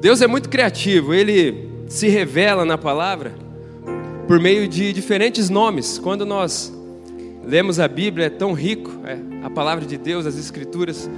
Deus 0.00 0.22
é 0.22 0.26
muito 0.26 0.48
criativo, 0.48 1.12
ele 1.12 1.68
se 1.86 2.08
revela 2.08 2.64
na 2.64 2.78
palavra 2.78 3.34
por 4.26 4.40
meio 4.40 4.66
de 4.66 4.94
diferentes 4.94 5.50
nomes. 5.50 5.98
Quando 5.98 6.24
nós 6.24 6.72
lemos 7.44 7.78
a 7.78 7.86
Bíblia, 7.86 8.26
é 8.26 8.30
tão 8.30 8.54
rico, 8.54 8.90
é, 9.04 9.18
a 9.44 9.50
palavra 9.50 9.84
de 9.84 9.98
Deus, 9.98 10.24
as 10.24 10.38
Escrituras, 10.38 11.10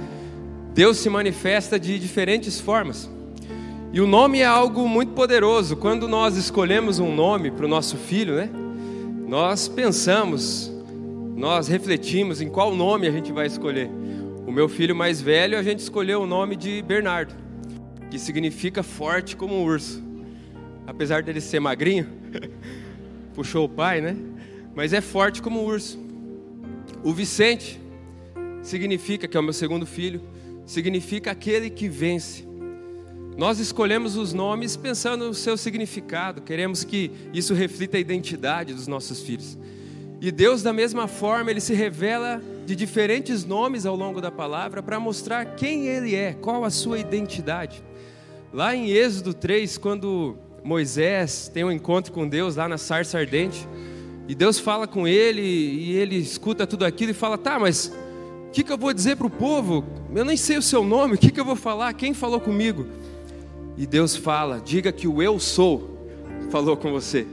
Deus 0.73 0.97
se 0.97 1.09
manifesta 1.09 1.79
de 1.79 1.97
diferentes 1.97 2.59
formas. 2.59 3.09
E 3.93 4.01
o 4.01 4.07
nome 4.07 4.39
é 4.39 4.45
algo 4.45 4.85
muito 4.85 5.13
poderoso. 5.13 5.77
Quando 5.77 6.05
nós 6.05 6.35
escolhemos 6.35 6.99
um 6.99 7.15
nome 7.15 7.51
para 7.51 7.65
o 7.65 7.69
nosso 7.69 7.95
filho, 7.95 8.35
né? 8.35 8.49
Nós 9.25 9.69
pensamos, 9.69 10.69
nós 11.37 11.69
refletimos 11.69 12.41
em 12.41 12.49
qual 12.49 12.75
nome 12.75 13.07
a 13.07 13.11
gente 13.11 13.31
vai 13.31 13.47
escolher. 13.47 13.89
O 14.45 14.51
meu 14.51 14.67
filho 14.67 14.93
mais 14.93 15.21
velho, 15.21 15.57
a 15.57 15.63
gente 15.63 15.79
escolheu 15.79 16.23
o 16.23 16.27
nome 16.27 16.57
de 16.57 16.81
Bernardo 16.81 17.42
que 18.13 18.19
significa 18.19 18.83
forte 18.83 19.35
como 19.35 19.55
um 19.55 19.63
urso. 19.63 19.99
Apesar 20.85 21.23
dele 21.23 21.41
ser 21.41 21.59
magrinho, 21.59 22.07
puxou 23.33 23.65
o 23.65 23.69
pai, 23.69 24.01
né? 24.01 24.15
Mas 24.75 24.93
é 24.93 25.01
forte 25.01 25.41
como 25.41 25.59
um 25.59 25.65
urso. 25.65 25.99
O 27.03 27.11
Vicente 27.11 27.81
significa, 28.61 29.27
que 29.27 29.35
é 29.35 29.39
o 29.39 29.41
meu 29.41 29.51
segundo 29.51 29.87
filho, 29.87 30.21
significa 30.63 31.31
aquele 31.31 31.71
que 31.71 31.89
vence. 31.89 32.47
Nós 33.35 33.57
escolhemos 33.57 34.15
os 34.15 34.31
nomes 34.31 34.77
pensando 34.77 35.25
no 35.25 35.33
seu 35.33 35.57
significado, 35.57 36.39
queremos 36.39 36.83
que 36.83 37.09
isso 37.33 37.55
reflita 37.55 37.97
a 37.97 37.99
identidade 37.99 38.75
dos 38.75 38.85
nossos 38.85 39.23
filhos. 39.23 39.57
E 40.21 40.31
Deus, 40.31 40.61
da 40.61 40.71
mesma 40.71 41.07
forma, 41.07 41.49
ele 41.49 41.59
se 41.59 41.73
revela 41.73 42.39
de 42.63 42.75
diferentes 42.75 43.43
nomes 43.43 43.87
ao 43.87 43.95
longo 43.95 44.21
da 44.21 44.29
palavra 44.29 44.83
para 44.83 44.99
mostrar 44.99 45.55
quem 45.55 45.87
ele 45.87 46.13
é, 46.13 46.33
qual 46.33 46.63
a 46.63 46.69
sua 46.69 46.99
identidade. 46.99 47.83
Lá 48.53 48.75
em 48.75 48.91
Êxodo 48.91 49.33
3, 49.33 49.79
quando 49.79 50.37
Moisés 50.63 51.49
tem 51.51 51.63
um 51.63 51.71
encontro 51.71 52.13
com 52.13 52.29
Deus 52.29 52.55
lá 52.55 52.67
na 52.67 52.77
sarça 52.77 53.17
ardente, 53.17 53.67
e 54.27 54.35
Deus 54.35 54.59
fala 54.59 54.85
com 54.85 55.07
ele, 55.07 55.41
e 55.41 55.93
ele 55.97 56.17
escuta 56.17 56.67
tudo 56.67 56.85
aquilo 56.85 57.09
e 57.09 57.15
fala: 57.15 57.35
Tá, 57.35 57.57
mas 57.57 57.91
o 58.47 58.51
que, 58.51 58.63
que 58.63 58.71
eu 58.71 58.77
vou 58.77 58.93
dizer 58.93 59.17
para 59.17 59.25
o 59.25 59.29
povo? 59.31 59.83
Eu 60.13 60.23
nem 60.23 60.37
sei 60.37 60.59
o 60.59 60.61
seu 60.61 60.83
nome, 60.83 61.15
o 61.15 61.17
que, 61.17 61.31
que 61.31 61.39
eu 61.39 61.45
vou 61.45 61.55
falar? 61.55 61.91
Quem 61.93 62.13
falou 62.13 62.39
comigo? 62.39 62.85
E 63.75 63.87
Deus 63.87 64.15
fala: 64.15 64.61
Diga 64.63 64.91
que 64.91 65.07
o 65.07 65.19
Eu 65.19 65.39
Sou 65.39 66.07
falou 66.51 66.77
com 66.77 66.91
você. 66.91 67.25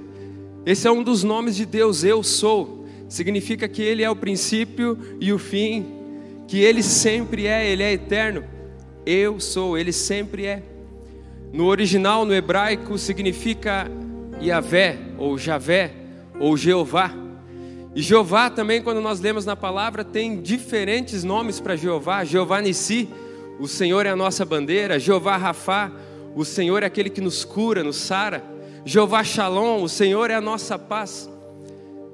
Esse 0.64 0.88
é 0.88 0.90
um 0.90 1.02
dos 1.02 1.22
nomes 1.22 1.54
de 1.54 1.66
Deus, 1.66 2.02
Eu 2.02 2.22
Sou. 2.22 2.86
Significa 3.10 3.68
que 3.68 3.82
Ele 3.82 4.02
é 4.02 4.08
o 4.08 4.16
princípio 4.16 4.96
e 5.20 5.34
o 5.34 5.38
fim, 5.38 5.84
que 6.48 6.60
Ele 6.60 6.82
sempre 6.82 7.46
é, 7.46 7.70
Ele 7.70 7.82
é 7.82 7.92
eterno. 7.92 8.42
Eu 9.04 9.38
sou, 9.38 9.76
Ele 9.76 9.92
sempre 9.92 10.46
é. 10.46 10.69
No 11.52 11.66
original, 11.66 12.24
no 12.24 12.32
hebraico, 12.32 12.96
significa 12.96 13.90
Yahvé, 14.40 14.98
ou 15.18 15.36
Javé, 15.36 15.92
ou 16.38 16.56
Jeová. 16.56 17.12
E 17.94 18.00
Jeová 18.00 18.48
também, 18.48 18.80
quando 18.80 19.00
nós 19.00 19.20
lemos 19.20 19.44
na 19.44 19.56
palavra, 19.56 20.04
tem 20.04 20.40
diferentes 20.40 21.24
nomes 21.24 21.58
para 21.58 21.74
Jeová. 21.74 22.24
Jeová 22.24 22.60
Nissi, 22.60 23.08
o 23.58 23.66
Senhor 23.66 24.06
é 24.06 24.10
a 24.10 24.16
nossa 24.16 24.44
bandeira. 24.44 24.98
Jeová 24.98 25.36
Rafá, 25.36 25.90
o 26.36 26.44
Senhor 26.44 26.84
é 26.84 26.86
aquele 26.86 27.10
que 27.10 27.20
nos 27.20 27.44
cura, 27.44 27.82
nos 27.82 27.96
sara. 27.96 28.44
Jeová 28.84 29.24
Shalom, 29.24 29.82
o 29.82 29.88
Senhor 29.88 30.30
é 30.30 30.34
a 30.34 30.40
nossa 30.40 30.78
paz. 30.78 31.28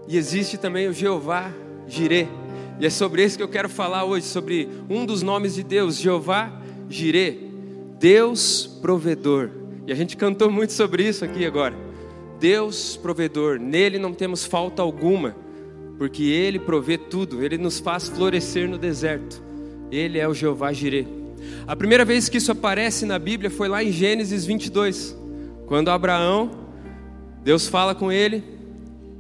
E 0.09 0.17
existe 0.17 0.57
também 0.57 0.89
o 0.89 0.95
Jeová 0.95 1.53
Jireh. 1.87 2.27
E 2.81 2.87
é 2.87 2.91
sobre 2.91 3.23
isso 3.23 3.37
que 3.37 3.42
eu 3.42 3.48
quero 3.48 3.69
falar 3.69 4.05
hoje, 4.05 4.27
sobre 4.27 4.69
um 4.89 5.05
dos 5.05 5.23
nomes 5.23 5.55
de 5.55 5.62
Deus, 5.62 5.98
Jeová 5.98 6.51
Jireh. 6.89 7.45
Deus 8.07 8.69
provedor. 8.81 9.51
E 9.85 9.91
a 9.91 9.95
gente 9.97 10.17
cantou 10.17 10.49
muito 10.49 10.73
sobre 10.73 11.03
isso 11.03 11.25
aqui 11.25 11.45
agora. 11.45 11.75
Deus 12.39 12.97
provedor, 12.97 13.59
nele 13.59 13.98
não 13.98 14.15
temos 14.15 14.45
falta 14.45 14.81
alguma, 14.81 15.35
porque 15.98 16.23
ele 16.23 16.61
provê 16.61 16.97
tudo, 16.97 17.45
ele 17.45 17.58
nos 17.58 17.80
faz 17.80 18.08
florescer 18.08 18.69
no 18.69 18.79
deserto. 18.79 19.42
Ele 19.91 20.20
é 20.20 20.29
o 20.29 20.33
Jeová 20.33 20.73
Jireh. 20.73 21.05
A 21.67 21.75
primeira 21.75 22.05
vez 22.05 22.29
que 22.29 22.39
isso 22.39 22.53
aparece 22.53 23.05
na 23.05 23.19
Bíblia 23.19 23.51
foi 23.51 23.67
lá 23.67 23.83
em 23.83 23.91
Gênesis 23.91 24.47
22, 24.47 25.19
quando 25.67 25.89
Abraão, 25.89 26.53
Deus 27.42 27.67
fala 27.67 27.92
com 27.92 28.13
ele 28.13 28.45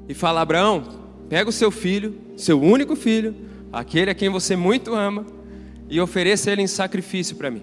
e 0.08 0.14
fala: 0.14 0.42
Abraão, 0.42 0.84
pega 1.28 1.50
o 1.50 1.52
seu 1.52 1.72
filho, 1.72 2.14
seu 2.36 2.62
único 2.62 2.94
filho, 2.94 3.34
aquele 3.72 4.12
a 4.12 4.14
quem 4.14 4.28
você 4.28 4.54
muito 4.54 4.94
ama, 4.94 5.26
e 5.90 6.00
ofereça 6.00 6.52
ele 6.52 6.62
em 6.62 6.68
sacrifício 6.68 7.34
para 7.34 7.50
mim. 7.50 7.62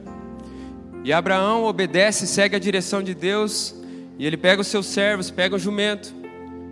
E 1.03 1.11
Abraão 1.11 1.63
obedece, 1.63 2.25
segue 2.25 2.55
a 2.55 2.59
direção 2.59 3.03
de 3.03 3.13
Deus, 3.13 3.75
e 4.17 4.25
ele 4.25 4.37
pega 4.37 4.61
os 4.61 4.67
seus 4.67 4.85
servos, 4.85 5.29
pega 5.29 5.55
o 5.55 5.59
jumento, 5.59 6.13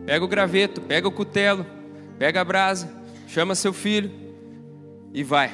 pega 0.05 0.23
o 0.23 0.27
graveto, 0.27 0.79
pega 0.79 1.07
o 1.07 1.11
cutelo, 1.11 1.65
pega 2.17 2.39
a 2.39 2.45
brasa, 2.45 2.89
chama 3.27 3.55
seu 3.55 3.73
filho 3.73 4.09
e 5.13 5.23
vai. 5.23 5.51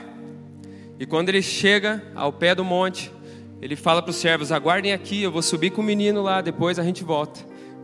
E 1.00 1.06
quando 1.06 1.30
ele 1.30 1.42
chega 1.42 2.04
ao 2.16 2.32
pé 2.32 2.54
do 2.54 2.64
monte, 2.64 3.12
ele 3.62 3.76
fala 3.76 4.02
para 4.02 4.12
os 4.12 4.18
servos: 4.18 4.52
aguardem 4.52 4.94
aqui, 4.94 5.24
eu 5.24 5.32
vou 5.32 5.42
subir 5.42 5.72
com 5.72 5.82
o 5.82 5.86
menino 5.86 6.22
lá, 6.22 6.42
depois 6.42 6.78
a 6.78 6.84
gente 6.84 7.04
volta. 7.04 7.40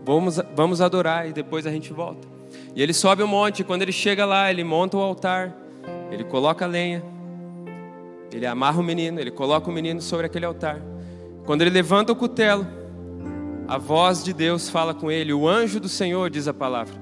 Vamos, 0.06 0.40
vamos 0.56 0.82
adorar 0.82 1.28
e 1.28 1.34
depois 1.34 1.66
a 1.66 1.72
gente 1.72 1.94
volta. 1.94 2.28
E 2.76 2.82
ele 2.82 2.94
sobe 2.94 3.24
o 3.24 3.28
monte, 3.28 3.62
e 3.62 3.64
quando 3.64 3.82
ele 3.84 3.92
chega 3.92 4.26
lá, 4.26 4.52
ele 4.52 4.64
monta 4.64 4.98
o 4.98 5.02
altar, 5.02 5.56
ele 6.12 6.24
coloca 6.24 6.66
a 6.66 6.68
lenha, 6.68 7.04
ele 8.34 8.48
amarra 8.48 8.80
o 8.80 8.84
menino, 8.84 9.20
ele 9.20 9.32
coloca 9.32 9.70
o 9.70 9.74
menino 9.74 10.02
sobre 10.02 10.26
aquele 10.26 10.46
altar. 10.46 10.82
Quando 11.46 11.62
ele 11.62 11.70
levanta 11.70 12.12
o 12.12 12.16
cutelo, 12.16 12.66
a 13.68 13.78
voz 13.78 14.24
de 14.24 14.34
Deus 14.34 14.70
fala 14.70 14.94
com 14.94 15.12
ele. 15.12 15.32
O 15.34 15.48
anjo 15.48 15.80
do 15.80 15.88
Senhor, 15.88 16.30
diz 16.30 16.48
a 16.48 16.54
palavra. 16.54 16.94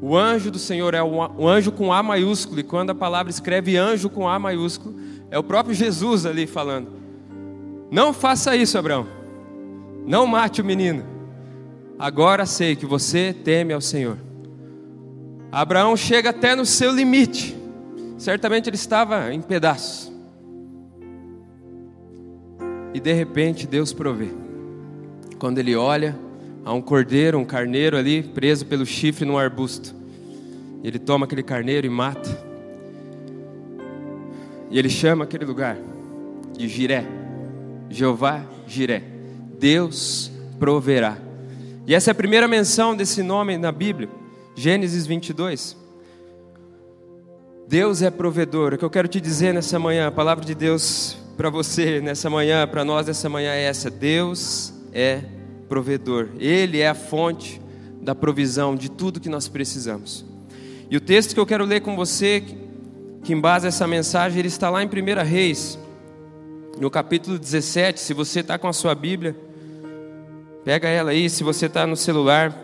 O 0.00 0.16
anjo 0.16 0.50
do 0.50 0.58
Senhor 0.58 0.92
é 0.92 1.02
o 1.02 1.48
anjo 1.48 1.72
com 1.72 1.92
A 1.92 2.02
maiúsculo. 2.02 2.60
E 2.60 2.62
quando 2.62 2.90
a 2.90 2.94
palavra 2.94 3.30
escreve 3.30 3.76
anjo 3.76 4.10
com 4.10 4.28
A 4.28 4.38
maiúsculo, 4.38 4.94
é 5.30 5.38
o 5.38 5.42
próprio 5.42 5.74
Jesus 5.74 6.26
ali 6.26 6.46
falando. 6.46 6.88
Não 7.90 8.12
faça 8.12 8.54
isso, 8.54 8.76
Abraão. 8.76 9.06
Não 10.06 10.26
mate 10.26 10.60
o 10.60 10.64
menino. 10.64 11.04
Agora 11.98 12.44
sei 12.44 12.76
que 12.76 12.84
você 12.84 13.32
teme 13.32 13.72
ao 13.72 13.80
Senhor. 13.80 14.18
Abraão 15.50 15.96
chega 15.96 16.30
até 16.30 16.54
no 16.54 16.66
seu 16.66 16.92
limite. 16.92 17.56
Certamente 18.18 18.68
ele 18.68 18.76
estava 18.76 19.32
em 19.32 19.40
pedaços. 19.40 20.15
E 22.96 23.00
de 23.00 23.12
repente 23.12 23.66
Deus 23.66 23.92
provê. 23.92 24.30
Quando 25.38 25.58
ele 25.58 25.76
olha, 25.76 26.18
há 26.64 26.72
um 26.72 26.80
cordeiro, 26.80 27.38
um 27.38 27.44
carneiro 27.44 27.94
ali, 27.94 28.22
preso 28.22 28.64
pelo 28.64 28.86
chifre 28.86 29.26
num 29.26 29.36
arbusto. 29.36 29.94
Ele 30.82 30.98
toma 30.98 31.26
aquele 31.26 31.42
carneiro 31.42 31.86
e 31.86 31.90
mata. 31.90 32.26
E 34.70 34.78
ele 34.78 34.88
chama 34.88 35.24
aquele 35.24 35.44
lugar 35.44 35.76
de 36.56 36.66
Jiré. 36.68 37.04
Jeová 37.90 38.42
Jiré. 38.66 39.02
Deus 39.58 40.32
proverá. 40.58 41.18
E 41.86 41.94
essa 41.94 42.10
é 42.10 42.12
a 42.12 42.14
primeira 42.14 42.48
menção 42.48 42.96
desse 42.96 43.22
nome 43.22 43.58
na 43.58 43.72
Bíblia, 43.72 44.08
Gênesis 44.54 45.06
22. 45.06 45.76
Deus 47.68 48.00
é 48.00 48.10
provedor. 48.10 48.72
O 48.72 48.78
que 48.78 48.84
eu 48.86 48.90
quero 48.90 49.06
te 49.06 49.20
dizer 49.20 49.52
nessa 49.52 49.78
manhã, 49.78 50.06
a 50.06 50.10
palavra 50.10 50.42
de 50.42 50.54
Deus 50.54 51.25
para 51.36 51.50
você 51.50 52.00
nessa 52.00 52.30
manhã, 52.30 52.66
para 52.66 52.84
nós 52.84 53.06
nessa 53.06 53.28
manhã 53.28 53.52
é 53.52 53.64
essa: 53.64 53.90
Deus 53.90 54.72
é 54.92 55.22
provedor, 55.68 56.30
Ele 56.38 56.80
é 56.80 56.88
a 56.88 56.94
fonte 56.94 57.60
da 58.00 58.14
provisão 58.14 58.74
de 58.74 58.90
tudo 58.90 59.20
que 59.20 59.28
nós 59.28 59.48
precisamos. 59.48 60.24
E 60.88 60.96
o 60.96 61.00
texto 61.00 61.34
que 61.34 61.40
eu 61.40 61.46
quero 61.46 61.64
ler 61.64 61.80
com 61.80 61.96
você, 61.96 62.42
que 63.24 63.32
embasa 63.32 63.66
essa 63.66 63.86
mensagem, 63.88 64.38
ele 64.38 64.46
está 64.46 64.70
lá 64.70 64.82
em 64.84 64.86
1 64.86 65.24
Reis, 65.24 65.76
no 66.78 66.88
capítulo 66.88 67.36
17. 67.36 67.98
Se 67.98 68.14
você 68.14 68.40
está 68.40 68.56
com 68.56 68.68
a 68.68 68.72
sua 68.72 68.94
Bíblia, 68.94 69.36
pega 70.64 70.88
ela 70.88 71.10
aí. 71.10 71.28
Se 71.28 71.42
você 71.42 71.66
está 71.66 71.84
no 71.88 71.96
celular, 71.96 72.56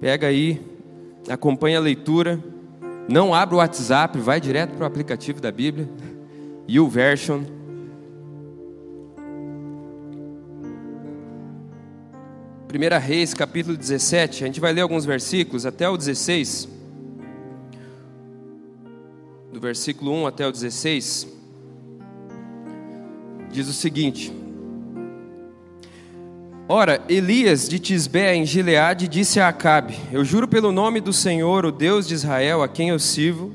pega 0.00 0.26
aí, 0.26 0.60
acompanha 1.28 1.78
a 1.78 1.80
leitura. 1.80 2.42
Não 3.08 3.32
abra 3.32 3.54
o 3.54 3.58
WhatsApp, 3.58 4.18
vai 4.18 4.40
direto 4.40 4.72
para 4.72 4.82
o 4.82 4.86
aplicativo 4.86 5.40
da 5.40 5.52
Bíblia. 5.52 5.88
YouVersion. 6.68 7.44
Primeira 12.66 12.98
Reis, 12.98 13.32
capítulo 13.32 13.76
17, 13.76 14.42
a 14.42 14.46
gente 14.48 14.60
vai 14.60 14.72
ler 14.72 14.80
alguns 14.80 15.04
versículos 15.04 15.64
até 15.64 15.88
o 15.88 15.96
16. 15.96 16.68
Do 19.52 19.60
versículo 19.60 20.12
1 20.12 20.26
até 20.26 20.46
o 20.46 20.52
16. 20.52 21.28
Diz 23.50 23.68
o 23.68 23.72
seguinte: 23.72 24.32
Ora, 26.68 27.00
Elias 27.08 27.68
de 27.68 27.78
Tisbé 27.78 28.34
em 28.34 28.44
Gileade 28.44 29.06
disse 29.06 29.38
a 29.38 29.48
Acabe: 29.48 29.96
Eu 30.12 30.24
juro 30.24 30.48
pelo 30.48 30.72
nome 30.72 31.00
do 31.00 31.12
Senhor, 31.12 31.64
o 31.64 31.70
Deus 31.70 32.08
de 32.08 32.14
Israel, 32.14 32.60
a 32.62 32.68
quem 32.68 32.88
eu 32.88 32.98
sirvo, 32.98 33.52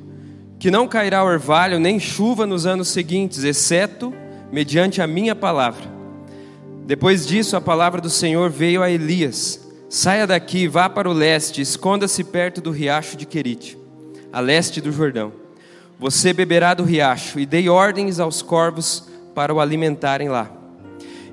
que 0.62 0.70
não 0.70 0.88
cairá 0.88 1.24
orvalho 1.24 1.80
nem 1.80 2.00
chuva 2.00 2.46
nos 2.46 2.68
anos 2.68 2.90
seguintes, 2.90 3.44
exceto 3.44 4.14
mediante 4.52 5.02
a 5.02 5.08
minha 5.08 5.34
palavra. 5.34 5.92
Depois 6.86 7.26
disso, 7.26 7.58
a 7.58 7.62
palavra 7.62 8.00
do 8.00 8.12
Senhor 8.12 8.48
veio 8.52 8.84
a 8.84 8.92
Elias: 8.92 9.68
Saia 9.90 10.28
daqui, 10.28 10.68
vá 10.68 10.88
para 10.88 11.10
o 11.10 11.14
leste, 11.14 11.62
esconda-se 11.62 12.24
perto 12.24 12.62
do 12.62 12.70
riacho 12.70 13.18
de 13.18 13.26
Querite, 13.26 13.76
a 14.32 14.40
leste 14.40 14.80
do 14.80 14.92
Jordão. 14.92 15.34
Você 15.98 16.32
beberá 16.32 16.76
do 16.76 16.84
riacho, 16.84 17.40
e 17.40 17.46
dei 17.48 17.68
ordens 17.68 18.20
aos 18.20 18.44
corvos 18.44 19.10
para 19.34 19.52
o 19.52 19.60
alimentarem 19.60 20.30
lá. 20.30 20.52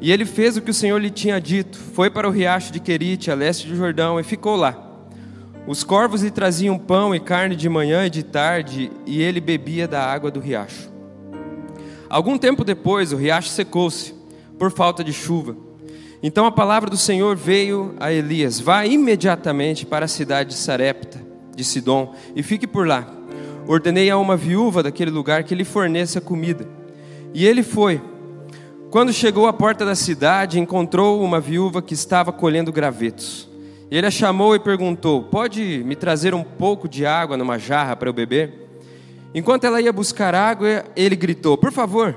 E 0.01 0.11
ele 0.11 0.25
fez 0.25 0.57
o 0.57 0.63
que 0.63 0.71
o 0.71 0.75
Senhor 0.75 0.97
lhe 0.97 1.11
tinha 1.11 1.39
dito, 1.39 1.79
foi 1.79 2.09
para 2.09 2.27
o 2.27 2.31
riacho 2.31 2.73
de 2.73 2.81
Querite, 2.81 3.31
a 3.31 3.35
leste 3.35 3.69
do 3.69 3.77
Jordão, 3.77 4.19
e 4.19 4.23
ficou 4.23 4.57
lá. 4.57 4.88
Os 5.66 5.84
corvos 5.84 6.22
lhe 6.22 6.31
traziam 6.31 6.78
pão 6.78 7.14
e 7.14 7.20
carne 7.20 7.55
de 7.55 7.69
manhã 7.69 8.06
e 8.06 8.10
de 8.10 8.22
tarde, 8.22 8.90
e 9.05 9.20
ele 9.20 9.40
bebia 9.40 9.87
da 9.87 10.05
água 10.05 10.31
do 10.31 10.40
riacho. 10.40 10.90
Algum 12.08 12.38
tempo 12.38 12.64
depois, 12.64 13.12
o 13.12 13.16
riacho 13.16 13.50
secou-se 13.50 14.14
por 14.58 14.70
falta 14.70 15.05
de 15.05 15.12
chuva. 15.12 15.56
Então 16.22 16.46
a 16.46 16.50
palavra 16.50 16.90
do 16.90 16.96
Senhor 16.96 17.37
veio 17.37 17.94
a 18.00 18.12
Elias: 18.12 18.58
Vá 18.58 18.84
imediatamente 18.87 19.87
para 19.87 20.06
a 20.06 20.08
cidade 20.08 20.50
de 20.50 20.56
Sarepta, 20.56 21.20
de 21.55 21.62
Sidom, 21.62 22.14
e 22.34 22.43
fique 22.43 22.66
por 22.66 22.87
lá. 22.87 23.06
Ordenei 23.66 24.08
a 24.10 24.16
uma 24.16 24.37
viúva 24.37 24.82
daquele 24.82 25.10
lugar 25.10 25.44
que 25.44 25.55
lhe 25.55 25.64
forneça 25.64 26.20
comida. 26.20 26.66
E 27.34 27.46
ele 27.46 27.62
foi. 27.62 28.00
Quando 28.90 29.12
chegou 29.12 29.46
à 29.46 29.52
porta 29.52 29.84
da 29.84 29.94
cidade, 29.94 30.58
encontrou 30.58 31.22
uma 31.22 31.38
viúva 31.38 31.82
que 31.82 31.93
estava 31.93 32.32
colhendo 32.32 32.72
gravetos. 32.72 33.46
Ele 33.90 34.06
a 34.06 34.11
chamou 34.11 34.55
e 34.55 34.58
perguntou: 34.58 35.23
Pode 35.23 35.82
me 35.85 35.96
trazer 35.96 36.35
um 36.35 36.44
pouco 36.44 36.88
de 36.88 37.06
água 37.06 37.37
numa 37.37 37.58
jarra 37.58 37.96
para 37.96 38.08
eu 38.08 38.12
beber? 38.12 38.69
Enquanto 39.35 39.64
ela 39.64 39.81
ia 39.81 39.93
buscar 39.93 40.35
água, 40.35 40.85
ele 40.94 41.17
gritou: 41.17 41.56
Por 41.56 41.73
favor, 41.73 42.14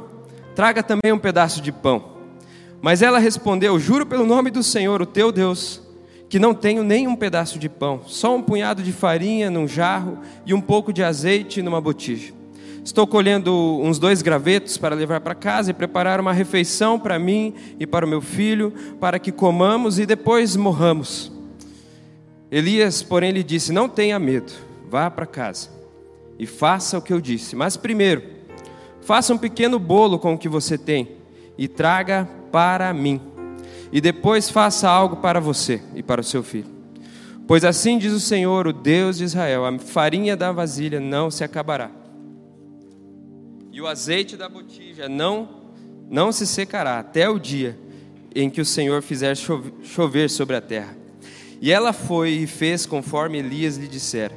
traga 0.53 0.83
também 0.83 1.13
um 1.13 1.19
pedaço 1.19 1.61
de 1.61 1.71
pão. 1.71 2.03
Mas 2.81 3.01
ela 3.01 3.19
respondeu: 3.19 3.79
Juro 3.79 4.05
pelo 4.05 4.25
nome 4.25 4.51
do 4.51 4.61
Senhor, 4.61 5.01
o 5.01 5.05
teu 5.05 5.31
Deus, 5.31 5.81
que 6.27 6.39
não 6.39 6.53
tenho 6.53 6.83
nem 6.83 7.07
um 7.07 7.15
pedaço 7.15 7.57
de 7.57 7.69
pão, 7.69 8.01
só 8.05 8.35
um 8.35 8.41
punhado 8.41 8.83
de 8.83 8.91
farinha 8.91 9.49
num 9.49 9.67
jarro 9.67 10.19
e 10.45 10.53
um 10.53 10.61
pouco 10.61 10.91
de 10.91 11.01
azeite 11.01 11.61
numa 11.61 11.79
botija. 11.79 12.33
Estou 12.83 13.05
colhendo 13.05 13.79
uns 13.81 13.99
dois 13.99 14.21
gravetos 14.23 14.75
para 14.77 14.95
levar 14.95 15.21
para 15.21 15.35
casa 15.35 15.69
e 15.69 15.73
preparar 15.73 16.19
uma 16.19 16.33
refeição 16.33 16.99
para 16.99 17.19
mim 17.19 17.53
e 17.79 17.85
para 17.85 18.05
o 18.05 18.09
meu 18.09 18.21
filho, 18.21 18.73
para 18.99 19.19
que 19.19 19.31
comamos 19.31 19.99
e 19.99 20.05
depois 20.05 20.55
morramos. 20.55 21.40
Elias, 22.51 23.01
porém, 23.01 23.31
lhe 23.31 23.43
disse: 23.43 23.71
Não 23.71 23.87
tenha 23.87 24.19
medo, 24.19 24.51
vá 24.89 25.09
para 25.09 25.25
casa 25.25 25.69
e 26.41 26.47
faça 26.47 26.97
o 26.97 27.01
que 27.01 27.13
eu 27.13 27.21
disse. 27.21 27.55
Mas 27.55 27.77
primeiro, 27.77 28.23
faça 29.01 29.31
um 29.31 29.37
pequeno 29.37 29.77
bolo 29.77 30.17
com 30.17 30.33
o 30.33 30.37
que 30.37 30.49
você 30.49 30.75
tem 30.75 31.11
e 31.55 31.67
traga 31.67 32.27
para 32.51 32.91
mim. 32.91 33.21
E 33.91 34.01
depois 34.01 34.49
faça 34.49 34.89
algo 34.89 35.17
para 35.17 35.39
você 35.39 35.81
e 35.93 36.01
para 36.01 36.19
o 36.19 36.23
seu 36.23 36.41
filho. 36.41 36.65
Pois 37.45 37.63
assim 37.63 37.97
diz 37.97 38.11
o 38.11 38.19
Senhor, 38.19 38.65
o 38.65 38.73
Deus 38.73 39.19
de 39.19 39.23
Israel: 39.23 39.65
a 39.65 39.77
farinha 39.77 40.35
da 40.35 40.51
vasilha 40.51 40.99
não 40.99 41.29
se 41.29 41.43
acabará, 41.43 41.91
e 43.71 43.79
o 43.79 43.87
azeite 43.87 44.35
da 44.35 44.49
botija 44.49 45.07
não 45.07 45.61
não 46.09 46.31
se 46.31 46.45
secará 46.45 46.99
até 46.99 47.29
o 47.29 47.39
dia 47.39 47.77
em 48.35 48.49
que 48.49 48.59
o 48.59 48.65
Senhor 48.65 49.01
fizer 49.01 49.35
chover 49.35 50.29
sobre 50.29 50.55
a 50.55 50.61
terra. 50.61 51.00
E 51.61 51.71
ela 51.71 51.93
foi 51.93 52.31
e 52.31 52.47
fez 52.47 52.87
conforme 52.87 53.37
Elias 53.37 53.77
lhe 53.77 53.87
dissera. 53.87 54.33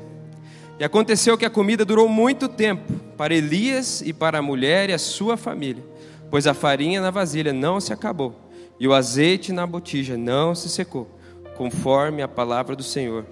E 0.78 0.84
aconteceu 0.84 1.38
que 1.38 1.46
a 1.46 1.50
comida 1.50 1.84
durou 1.84 2.08
muito 2.08 2.48
tempo 2.48 2.92
para 3.16 3.34
Elias 3.34 4.02
e 4.04 4.12
para 4.12 4.38
a 4.38 4.42
mulher 4.42 4.90
e 4.90 4.92
a 4.92 4.98
sua 4.98 5.36
família, 5.36 5.82
pois 6.30 6.46
a 6.46 6.52
farinha 6.52 7.00
na 7.00 7.10
vasilha 7.10 7.52
não 7.52 7.80
se 7.80 7.92
acabou 7.92 8.44
e 8.78 8.86
o 8.86 8.92
azeite 8.92 9.52
na 9.52 9.66
botija 9.66 10.16
não 10.16 10.54
se 10.54 10.68
secou, 10.68 11.08
conforme 11.56 12.22
a 12.22 12.28
palavra 12.28 12.74
do 12.74 12.82
Senhor 12.82 13.24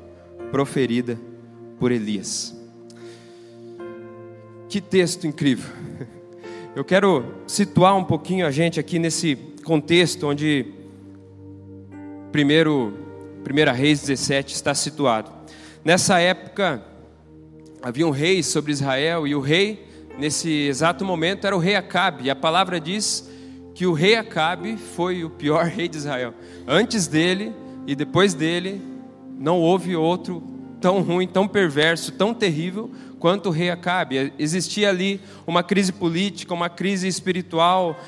proferida 0.51 1.19
por 1.79 1.91
Elias. 1.91 2.57
Que 4.69 4.81
texto 4.81 5.27
incrível! 5.27 5.71
Eu 6.75 6.85
quero 6.85 7.25
situar 7.47 7.95
um 7.95 8.05
pouquinho 8.05 8.47
a 8.47 8.51
gente 8.51 8.81
aqui 8.81 8.99
nesse 8.99 9.37
contexto 9.63 10.27
onde 10.27 10.65
primeiro, 12.31 12.95
1 13.43 13.73
Reis 13.75 14.01
17 14.03 14.55
está 14.55 14.73
situado. 14.73 15.31
Nessa 15.85 16.21
época, 16.21 16.81
havia 17.83 18.07
um 18.07 18.11
rei 18.11 18.41
sobre 18.43 18.71
Israel 18.71 19.27
e 19.27 19.35
o 19.35 19.41
rei, 19.41 19.85
nesse 20.17 20.49
exato 20.49 21.05
momento, 21.05 21.45
era 21.45 21.57
o 21.57 21.59
rei 21.59 21.75
Acabe. 21.75 22.25
E 22.25 22.31
a 22.31 22.37
palavra 22.37 22.81
diz 22.81 23.29
que 23.75 23.85
o 23.85 23.93
rei 23.93 24.15
Acabe 24.15 24.77
foi 24.77 25.25
o 25.25 25.31
pior 25.31 25.65
rei 25.65 25.89
de 25.89 25.97
Israel. 25.97 26.33
Antes 26.69 27.09
dele 27.09 27.53
e 27.85 27.97
depois 27.97 28.33
dele, 28.33 28.81
não 29.37 29.59
houve 29.59 29.97
outro 29.97 30.41
tão 30.81 31.03
ruim, 31.03 31.27
tão 31.27 31.49
perverso, 31.49 32.13
tão 32.13 32.33
terrível 32.33 32.91
quanto 33.19 33.49
o 33.49 33.53
rei 33.53 33.71
Acabe. 33.71 34.33
Existia 34.39 34.89
ali 34.89 35.21
uma 35.45 35.65
crise 35.65 35.93
política, 35.93 36.55
uma 36.55 36.69
crise 36.69 37.09
espiritual, 37.09 37.99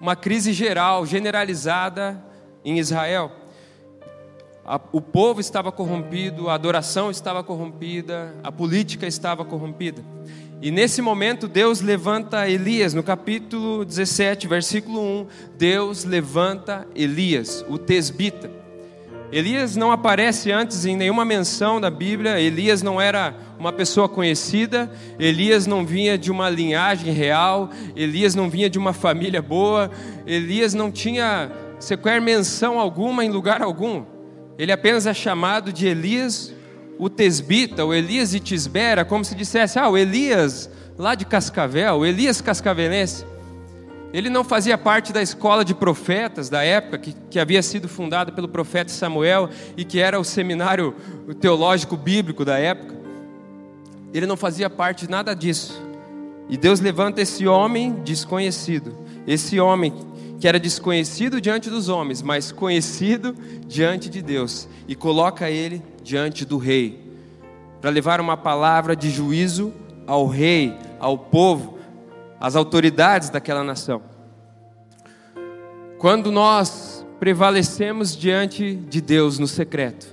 uma 0.00 0.16
crise 0.16 0.52
geral, 0.52 1.06
generalizada 1.06 2.20
em 2.64 2.80
Israel 2.80 3.41
o 4.92 5.00
povo 5.00 5.40
estava 5.40 5.72
corrompido, 5.72 6.48
a 6.48 6.54
adoração 6.54 7.10
estava 7.10 7.42
corrompida, 7.42 8.34
a 8.44 8.52
política 8.52 9.06
estava 9.06 9.44
corrompida. 9.44 10.02
E 10.60 10.70
nesse 10.70 11.02
momento 11.02 11.48
Deus 11.48 11.80
levanta 11.80 12.48
Elias, 12.48 12.94
no 12.94 13.02
capítulo 13.02 13.84
17, 13.84 14.46
versículo 14.46 15.00
1, 15.00 15.26
Deus 15.58 16.04
levanta 16.04 16.86
Elias, 16.94 17.64
o 17.68 17.76
tesbita. 17.76 18.48
Elias 19.32 19.74
não 19.74 19.90
aparece 19.90 20.52
antes 20.52 20.84
em 20.84 20.94
nenhuma 20.94 21.24
menção 21.24 21.80
da 21.80 21.90
Bíblia, 21.90 22.38
Elias 22.38 22.82
não 22.82 23.00
era 23.00 23.34
uma 23.58 23.72
pessoa 23.72 24.08
conhecida, 24.08 24.92
Elias 25.18 25.66
não 25.66 25.84
vinha 25.84 26.16
de 26.16 26.30
uma 26.30 26.48
linhagem 26.48 27.12
real, 27.12 27.70
Elias 27.96 28.34
não 28.34 28.48
vinha 28.48 28.70
de 28.70 28.78
uma 28.78 28.92
família 28.92 29.42
boa, 29.42 29.90
Elias 30.26 30.74
não 30.74 30.92
tinha 30.92 31.50
sequer 31.80 32.20
menção 32.20 32.78
alguma 32.78 33.24
em 33.24 33.30
lugar 33.30 33.62
algum. 33.62 34.11
Ele 34.62 34.70
apenas 34.70 35.08
é 35.08 35.12
chamado 35.12 35.72
de 35.72 35.88
Elias 35.88 36.54
o 36.96 37.10
Tesbita, 37.10 37.84
o 37.84 37.92
Elias 37.92 38.30
de 38.30 38.38
Tisbera, 38.38 39.04
como 39.04 39.24
se 39.24 39.34
dissesse, 39.34 39.76
ah, 39.76 39.88
o 39.88 39.98
Elias 39.98 40.70
lá 40.96 41.16
de 41.16 41.24
Cascavel, 41.24 41.96
o 41.96 42.06
Elias 42.06 42.40
Cascavelense. 42.40 43.26
Ele 44.12 44.30
não 44.30 44.44
fazia 44.44 44.78
parte 44.78 45.12
da 45.12 45.20
escola 45.20 45.64
de 45.64 45.74
profetas 45.74 46.48
da 46.48 46.62
época, 46.62 46.98
que, 46.98 47.12
que 47.28 47.40
havia 47.40 47.60
sido 47.60 47.88
fundada 47.88 48.30
pelo 48.30 48.46
profeta 48.46 48.92
Samuel 48.92 49.50
e 49.76 49.84
que 49.84 49.98
era 49.98 50.20
o 50.20 50.22
seminário 50.22 50.94
teológico 51.40 51.96
bíblico 51.96 52.44
da 52.44 52.56
época. 52.56 52.94
Ele 54.14 54.26
não 54.26 54.36
fazia 54.36 54.70
parte 54.70 55.06
de 55.06 55.10
nada 55.10 55.34
disso. 55.34 55.82
E 56.48 56.56
Deus 56.56 56.78
levanta 56.78 57.20
esse 57.20 57.48
homem 57.48 57.96
desconhecido, 58.04 58.96
esse 59.26 59.58
homem 59.58 59.92
que 60.42 60.48
era 60.48 60.58
desconhecido 60.58 61.40
diante 61.40 61.70
dos 61.70 61.88
homens, 61.88 62.20
mas 62.20 62.50
conhecido 62.50 63.32
diante 63.64 64.10
de 64.10 64.20
Deus, 64.20 64.68
e 64.88 64.96
coloca 64.96 65.48
ele 65.48 65.80
diante 66.02 66.44
do 66.44 66.58
rei, 66.58 67.00
para 67.80 67.90
levar 67.90 68.20
uma 68.20 68.36
palavra 68.36 68.96
de 68.96 69.08
juízo 69.08 69.72
ao 70.04 70.26
rei, 70.26 70.76
ao 70.98 71.16
povo, 71.16 71.78
às 72.40 72.56
autoridades 72.56 73.30
daquela 73.30 73.62
nação. 73.62 74.02
Quando 75.96 76.32
nós 76.32 77.06
prevalecemos 77.20 78.16
diante 78.16 78.74
de 78.74 79.00
Deus 79.00 79.38
no 79.38 79.46
secreto, 79.46 80.12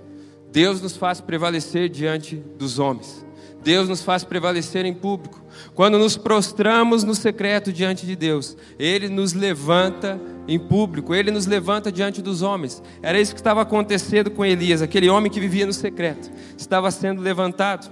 Deus 0.51 0.79
nos 0.79 0.95
faz 0.95 1.19
prevalecer 1.19 1.89
diante 1.89 2.35
dos 2.35 2.77
homens. 2.77 3.25
Deus 3.63 3.89
nos 3.89 4.01
faz 4.01 4.23
prevalecer 4.23 4.85
em 4.85 4.93
público. 4.93 5.41
Quando 5.75 5.97
nos 5.97 6.15
prostramos 6.15 7.03
no 7.03 7.13
secreto 7.13 7.73
diante 7.73 8.05
de 8.05 8.15
Deus, 8.15 8.55
Ele 8.77 9.09
nos 9.09 9.33
levanta 9.33 10.19
em 10.47 10.57
público, 10.57 11.13
Ele 11.13 11.31
nos 11.31 11.45
levanta 11.45 11.91
diante 11.91 12.21
dos 12.21 12.41
homens. 12.41 12.81
Era 13.01 13.19
isso 13.19 13.33
que 13.33 13.39
estava 13.41 13.61
acontecendo 13.61 14.31
com 14.31 14.45
Elias, 14.45 14.81
aquele 14.81 15.09
homem 15.09 15.31
que 15.31 15.39
vivia 15.39 15.65
no 15.65 15.73
secreto, 15.73 16.31
estava 16.57 16.89
sendo 16.89 17.21
levantado. 17.21 17.91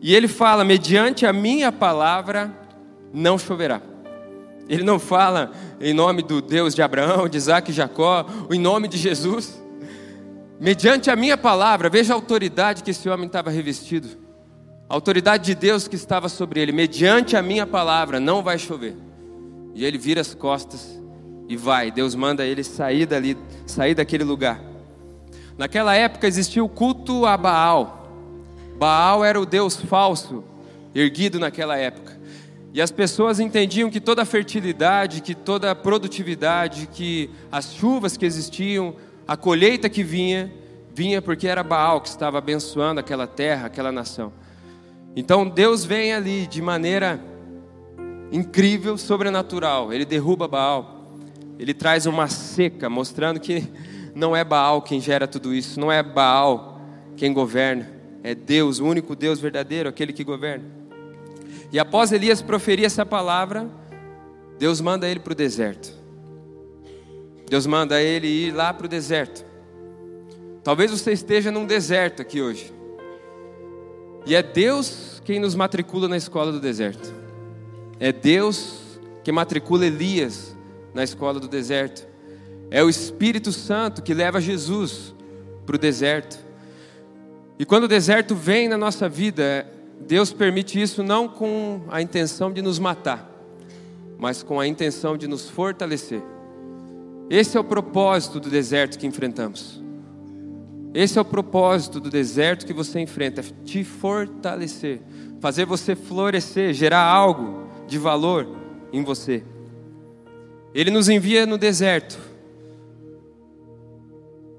E 0.00 0.14
ele 0.14 0.28
fala: 0.28 0.64
mediante 0.64 1.24
a 1.24 1.32
minha 1.32 1.72
palavra 1.72 2.52
não 3.12 3.38
choverá. 3.38 3.80
Ele 4.68 4.82
não 4.82 4.98
fala 4.98 5.52
em 5.80 5.92
nome 5.92 6.22
do 6.22 6.40
Deus 6.40 6.74
de 6.74 6.82
Abraão, 6.82 7.28
de 7.28 7.36
Isaac 7.36 7.70
e 7.70 7.74
Jacó, 7.74 8.26
em 8.50 8.58
nome 8.58 8.88
de 8.88 8.96
Jesus. 8.96 9.62
Mediante 10.60 11.10
a 11.10 11.16
minha 11.16 11.36
palavra, 11.36 11.90
veja 11.90 12.12
a 12.12 12.16
autoridade 12.16 12.82
que 12.82 12.90
esse 12.90 13.08
homem 13.08 13.26
estava 13.26 13.50
revestido. 13.50 14.23
A 14.88 14.94
autoridade 14.94 15.44
de 15.44 15.54
Deus 15.54 15.88
que 15.88 15.96
estava 15.96 16.28
sobre 16.28 16.60
ele, 16.60 16.72
mediante 16.72 17.36
a 17.36 17.42
minha 17.42 17.66
palavra, 17.66 18.20
não 18.20 18.42
vai 18.42 18.58
chover. 18.58 18.96
E 19.74 19.84
ele 19.84 19.96
vira 19.96 20.20
as 20.20 20.34
costas 20.34 21.00
e 21.48 21.56
vai. 21.56 21.90
Deus 21.90 22.14
manda 22.14 22.44
ele 22.44 22.62
sair 22.62 23.06
dali, 23.06 23.36
sair 23.66 23.94
daquele 23.94 24.24
lugar. 24.24 24.60
Naquela 25.56 25.94
época 25.94 26.26
existia 26.26 26.62
o 26.62 26.68
culto 26.68 27.24
a 27.24 27.36
Baal. 27.36 28.10
Baal 28.76 29.24
era 29.24 29.40
o 29.40 29.46
deus 29.46 29.76
falso, 29.76 30.44
erguido 30.94 31.38
naquela 31.38 31.76
época. 31.76 32.20
E 32.72 32.82
as 32.82 32.90
pessoas 32.90 33.38
entendiam 33.38 33.88
que 33.88 34.00
toda 34.00 34.22
a 34.22 34.26
fertilidade, 34.26 35.22
que 35.22 35.34
toda 35.34 35.70
a 35.70 35.74
produtividade, 35.74 36.88
que 36.92 37.30
as 37.50 37.72
chuvas 37.72 38.16
que 38.16 38.26
existiam, 38.26 38.96
a 39.26 39.36
colheita 39.36 39.88
que 39.88 40.02
vinha, 40.02 40.52
vinha 40.92 41.22
porque 41.22 41.46
era 41.46 41.62
Baal 41.62 42.00
que 42.00 42.08
estava 42.08 42.38
abençoando 42.38 43.00
aquela 43.00 43.26
terra, 43.26 43.66
aquela 43.66 43.92
nação. 43.92 44.32
Então 45.16 45.48
Deus 45.48 45.84
vem 45.84 46.12
ali 46.12 46.46
de 46.46 46.60
maneira 46.60 47.20
incrível, 48.32 48.98
sobrenatural. 48.98 49.92
Ele 49.92 50.04
derruba 50.04 50.48
Baal. 50.48 51.08
Ele 51.58 51.72
traz 51.72 52.04
uma 52.04 52.26
seca, 52.26 52.90
mostrando 52.90 53.38
que 53.38 53.68
não 54.14 54.34
é 54.34 54.44
Baal 54.44 54.82
quem 54.82 55.00
gera 55.00 55.26
tudo 55.26 55.54
isso, 55.54 55.78
não 55.78 55.90
é 55.90 56.02
Baal 56.02 56.80
quem 57.16 57.32
governa, 57.32 57.92
é 58.24 58.34
Deus, 58.34 58.80
o 58.80 58.86
único 58.86 59.14
Deus 59.14 59.38
verdadeiro, 59.38 59.88
aquele 59.88 60.12
que 60.12 60.24
governa. 60.24 60.64
E 61.70 61.78
após 61.78 62.10
Elias 62.10 62.42
proferir 62.42 62.84
essa 62.84 63.06
palavra, 63.06 63.70
Deus 64.58 64.80
manda 64.80 65.08
ele 65.08 65.20
para 65.20 65.32
o 65.32 65.36
deserto. 65.36 65.92
Deus 67.48 67.66
manda 67.66 68.02
ele 68.02 68.26
ir 68.26 68.50
lá 68.52 68.74
para 68.74 68.86
o 68.86 68.88
deserto. 68.88 69.44
Talvez 70.64 70.90
você 70.90 71.12
esteja 71.12 71.52
num 71.52 71.66
deserto 71.66 72.20
aqui 72.20 72.42
hoje. 72.42 72.73
E 74.26 74.34
é 74.34 74.42
Deus 74.42 75.20
quem 75.24 75.38
nos 75.38 75.54
matricula 75.54 76.08
na 76.08 76.16
escola 76.16 76.52
do 76.52 76.60
deserto. 76.60 77.12
É 78.00 78.12
Deus 78.12 78.98
que 79.22 79.30
matricula 79.30 79.86
Elias 79.86 80.56
na 80.92 81.02
escola 81.02 81.38
do 81.38 81.48
deserto. 81.48 82.06
É 82.70 82.82
o 82.82 82.88
Espírito 82.88 83.52
Santo 83.52 84.02
que 84.02 84.14
leva 84.14 84.40
Jesus 84.40 85.14
para 85.66 85.76
o 85.76 85.78
deserto. 85.78 86.38
E 87.58 87.64
quando 87.64 87.84
o 87.84 87.88
deserto 87.88 88.34
vem 88.34 88.68
na 88.68 88.76
nossa 88.76 89.08
vida, 89.08 89.66
Deus 90.00 90.32
permite 90.32 90.80
isso 90.80 91.02
não 91.02 91.28
com 91.28 91.82
a 91.88 92.02
intenção 92.02 92.52
de 92.52 92.60
nos 92.60 92.78
matar, 92.78 93.30
mas 94.18 94.42
com 94.42 94.58
a 94.58 94.66
intenção 94.66 95.16
de 95.16 95.28
nos 95.28 95.48
fortalecer. 95.48 96.22
Esse 97.30 97.56
é 97.56 97.60
o 97.60 97.64
propósito 97.64 98.40
do 98.40 98.50
deserto 98.50 98.98
que 98.98 99.06
enfrentamos. 99.06 99.82
Esse 100.94 101.18
é 101.18 101.20
o 101.20 101.24
propósito 101.24 101.98
do 101.98 102.08
deserto 102.08 102.64
que 102.64 102.72
você 102.72 103.00
enfrenta, 103.00 103.40
é 103.40 103.44
te 103.64 103.82
fortalecer, 103.82 105.00
fazer 105.40 105.66
você 105.66 105.96
florescer, 105.96 106.72
gerar 106.72 107.02
algo 107.02 107.66
de 107.88 107.98
valor 107.98 108.46
em 108.92 109.02
você. 109.02 109.42
Ele 110.72 110.92
nos 110.92 111.08
envia 111.08 111.46
no 111.46 111.58
deserto 111.58 112.16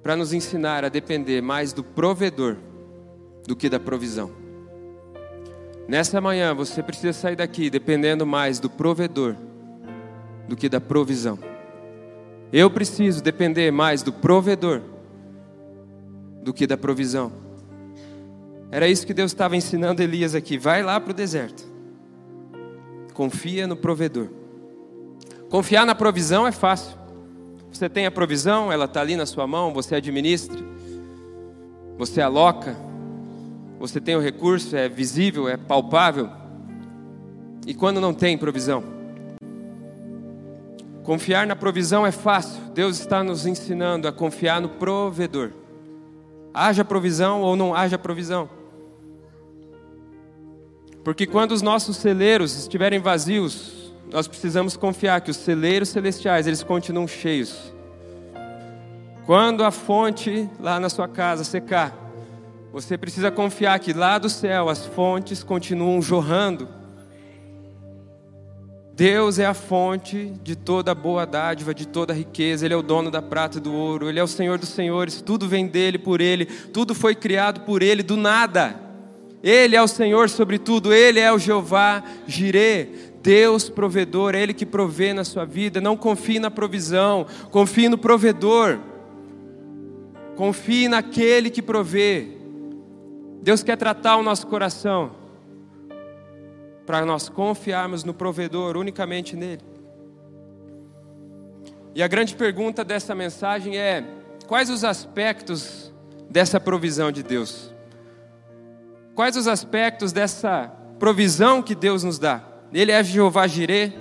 para 0.03 0.17
nos 0.17 0.33
ensinar 0.33 0.83
a 0.83 0.89
depender 0.89 1.41
mais 1.41 1.71
do 1.71 1.83
provedor 1.83 2.57
do 3.47 3.55
que 3.55 3.69
da 3.69 3.79
provisão. 3.79 4.29
Nessa 5.87 6.19
manhã 6.19 6.53
você 6.53 6.83
precisa 6.83 7.13
sair 7.13 7.37
daqui 7.37 7.69
dependendo 7.69 8.25
mais 8.25 8.59
do 8.59 8.69
provedor 8.69 9.37
do 10.49 10.55
que 10.55 10.67
da 10.67 10.81
provisão. 10.81 11.39
Eu 12.51 12.69
preciso 12.69 13.23
depender 13.23 13.71
mais 13.71 14.03
do 14.03 14.11
provedor 14.11 14.81
do 16.45 16.53
que 16.53 16.67
da 16.67 16.77
provisão. 16.77 17.31
Era 18.69 18.87
isso 18.87 19.05
que 19.07 19.15
Deus 19.15 19.31
estava 19.31 19.57
ensinando 19.57 20.03
Elias 20.03 20.35
aqui. 20.35 20.59
Vai 20.59 20.83
lá 20.83 20.99
para 20.99 21.09
o 21.09 21.13
deserto. 21.13 21.65
Confia 23.15 23.65
no 23.65 23.75
provedor. 23.75 24.27
Confiar 25.49 25.87
na 25.87 25.95
provisão 25.95 26.45
é 26.45 26.51
fácil. 26.51 26.95
Você 27.71 27.89
tem 27.89 28.05
a 28.05 28.11
provisão, 28.11 28.71
ela 28.71 28.85
está 28.85 29.01
ali 29.01 29.15
na 29.15 29.25
sua 29.25 29.47
mão, 29.47 29.73
você 29.73 29.95
administra, 29.95 30.57
você 31.97 32.21
aloca, 32.21 32.77
você 33.79 33.99
tem 33.99 34.15
o 34.15 34.21
recurso, 34.21 34.75
é 34.75 34.87
visível, 34.87 35.49
é 35.49 35.57
palpável. 35.57 36.29
E 37.65 37.73
quando 37.73 37.99
não 37.99 38.13
tem 38.13 38.37
provisão? 38.37 38.83
Confiar 41.03 41.47
na 41.47 41.55
provisão 41.55 42.05
é 42.05 42.11
fácil. 42.11 42.61
Deus 42.73 42.99
está 42.99 43.23
nos 43.23 43.45
ensinando 43.47 44.07
a 44.07 44.11
confiar 44.11 44.61
no 44.61 44.69
provedor. 44.69 45.64
Haja 46.57 46.85
provisão 46.85 47.41
ou 47.41 47.57
não 47.57 47.75
haja 47.75 47.97
provisão. 47.97 48.49
Porque 51.03 51.27
quando 51.27 51.51
os 51.51 51.61
nossos 51.61 51.97
celeiros 51.97 52.57
estiverem 52.57 52.99
vazios, 52.99 53.93
nós 54.09 54.25
precisamos 54.25 54.77
confiar 54.77 55.19
que 55.19 55.29
os 55.29 55.35
celeiros 55.35 55.89
celestiais, 55.89 56.47
eles 56.47 56.63
continuam 56.63 57.07
cheios. 57.09 57.73
Quando 59.25 59.65
a 59.65 59.69
fonte 59.69 60.49
lá 60.57 60.79
na 60.79 60.87
sua 60.87 61.09
casa 61.09 61.43
secar, 61.43 61.93
você 62.71 62.97
precisa 62.97 63.29
confiar 63.29 63.77
que 63.79 63.91
lá 63.91 64.17
do 64.17 64.29
céu 64.29 64.69
as 64.69 64.85
fontes 64.85 65.43
continuam 65.43 66.01
jorrando. 66.01 66.69
Deus 68.95 69.39
é 69.39 69.45
a 69.45 69.53
fonte 69.53 70.31
de 70.41 70.55
toda 70.55 70.95
boa 70.95 71.25
dádiva, 71.25 71.73
de 71.73 71.85
toda 71.85 72.13
riqueza. 72.13 72.65
Ele 72.65 72.73
é 72.73 72.77
o 72.77 72.81
dono 72.81 73.11
da 73.11 73.21
prata 73.21 73.57
e 73.57 73.61
do 73.61 73.73
ouro. 73.73 74.07
Ele 74.07 74.21
é 74.21 74.23
o 74.23 74.27
Senhor 74.27 74.57
dos 74.57 74.69
senhores. 74.69 75.21
Tudo 75.21 75.49
vem 75.49 75.67
dele, 75.67 75.97
por 75.97 76.21
ele. 76.21 76.45
Tudo 76.45 76.95
foi 76.95 77.13
criado 77.13 77.59
por 77.61 77.83
ele, 77.83 78.01
do 78.01 78.15
nada. 78.15 78.79
Ele 79.43 79.75
é 79.75 79.81
o 79.81 79.87
Senhor 79.87 80.29
sobre 80.29 80.57
tudo. 80.57 80.93
Ele 80.93 81.19
é 81.19 81.29
o 81.29 81.37
Jeová 81.37 82.05
Jirê. 82.25 82.87
Deus 83.21 83.67
provedor. 83.67 84.33
É 84.33 84.41
Ele 84.41 84.53
que 84.53 84.65
provê 84.65 85.13
na 85.13 85.25
sua 85.25 85.43
vida. 85.43 85.81
Não 85.81 85.97
confie 85.97 86.39
na 86.39 86.49
provisão. 86.49 87.25
Confie 87.51 87.89
no 87.89 87.97
provedor. 87.97 88.79
Confie 90.37 90.87
naquele 90.87 91.49
que 91.49 91.61
provê. 91.61 92.29
Deus 93.41 93.61
quer 93.61 93.75
tratar 93.75 94.15
o 94.15 94.23
nosso 94.23 94.47
coração 94.47 95.24
para 96.85 97.05
nós 97.05 97.29
confiarmos 97.29 98.03
no 98.03 98.13
provedor, 98.13 98.77
unicamente 98.77 99.35
nele. 99.35 99.61
E 101.93 102.03
a 102.03 102.07
grande 102.07 102.35
pergunta 102.35 102.83
dessa 102.83 103.15
mensagem 103.15 103.77
é: 103.77 104.03
quais 104.47 104.69
os 104.69 104.83
aspectos 104.83 105.93
dessa 106.29 106.59
provisão 106.59 107.11
de 107.11 107.23
Deus? 107.23 107.73
Quais 109.15 109.37
os 109.37 109.47
aspectos 109.47 110.11
dessa 110.11 110.71
provisão 110.99 111.61
que 111.61 111.73
Deus 111.73 112.03
nos 112.03 112.19
dá? 112.19 112.43
Ele 112.73 112.91
é 112.91 113.01
Jeová 113.03 113.47
Jirê, 113.47 113.93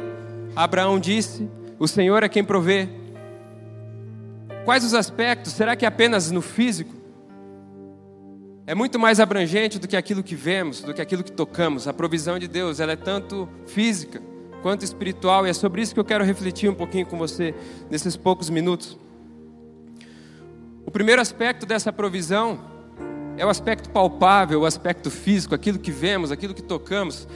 Abraão 0.57 0.99
disse: 0.99 1.49
O 1.79 1.87
Senhor 1.87 2.23
é 2.23 2.29
quem 2.29 2.45
provê. 2.45 2.89
Quais 4.65 4.85
os 4.85 4.95
aspectos? 4.95 5.53
Será 5.53 5.77
que 5.77 5.85
é 5.85 5.89
apenas 5.89 6.31
no 6.31 6.41
físico? 6.41 7.04
É 8.67 8.75
muito 8.75 8.99
mais 8.99 9.21
abrangente 9.21 9.79
do 9.79 9.87
que 9.87 9.97
aquilo 9.97 10.23
que 10.23 10.35
vemos, 10.35 10.81
do 10.81 10.95
que 10.95 11.03
aquilo 11.03 11.23
que 11.23 11.33
tocamos. 11.33 11.87
A 11.87 11.93
provisão 11.93 12.39
de 12.39 12.49
Deus, 12.49 12.81
ela 12.81 12.93
é 12.93 12.97
tanto 12.97 13.49
física 13.67 14.23
quanto 14.63 14.83
espiritual, 14.83 15.47
e 15.47 15.51
é 15.51 15.53
sobre 15.53 15.83
isso 15.83 15.93
que 15.93 16.01
eu 16.01 16.05
quero 16.05 16.25
refletir 16.25 16.71
um 16.71 16.75
pouquinho 16.75 17.05
com 17.05 17.19
você 17.19 17.55
nesses 17.91 18.17
poucos 18.17 18.49
minutos. 18.49 18.99
O 20.87 20.91
primeiro 20.91 21.21
aspecto 21.21 21.67
dessa 21.67 21.93
provisão 21.93 22.59
é 23.37 23.45
o 23.45 23.51
aspecto 23.51 23.91
palpável, 23.91 24.63
o 24.63 24.67
aspecto 24.67 25.11
físico, 25.11 25.55
aquilo 25.55 25.79
que 25.79 25.91
vemos, 25.91 26.33
aquilo 26.33 26.55
que 26.55 26.63
tocamos. 26.63 27.29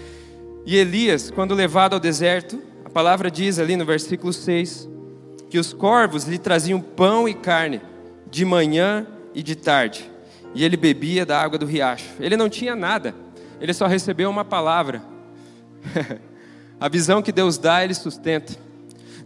E 0.64 0.76
Elias, 0.76 1.30
quando 1.30 1.54
levado 1.54 1.92
ao 1.92 2.00
deserto, 2.00 2.62
a 2.86 2.88
palavra 2.88 3.30
diz 3.30 3.58
ali 3.58 3.76
no 3.76 3.84
versículo 3.84 4.32
6 4.32 4.88
que 5.50 5.58
os 5.58 5.74
corvos 5.74 6.24
lhe 6.24 6.38
traziam 6.38 6.80
pão 6.80 7.28
e 7.28 7.34
carne 7.34 7.82
de 8.30 8.44
manhã 8.44 9.06
e 9.34 9.42
de 9.42 9.54
tarde 9.54 10.10
e 10.54 10.64
ele 10.64 10.76
bebia 10.76 11.24
da 11.24 11.40
água 11.40 11.58
do 11.58 11.66
riacho. 11.66 12.08
Ele 12.20 12.36
não 12.36 12.48
tinha 12.48 12.74
nada, 12.74 13.14
ele 13.60 13.72
só 13.72 13.86
recebeu 13.86 14.30
uma 14.30 14.44
palavra. 14.44 15.02
a 16.80 16.88
visão 16.88 17.22
que 17.22 17.32
Deus 17.32 17.58
dá, 17.58 17.84
ele 17.84 17.94
sustenta. 17.94 18.54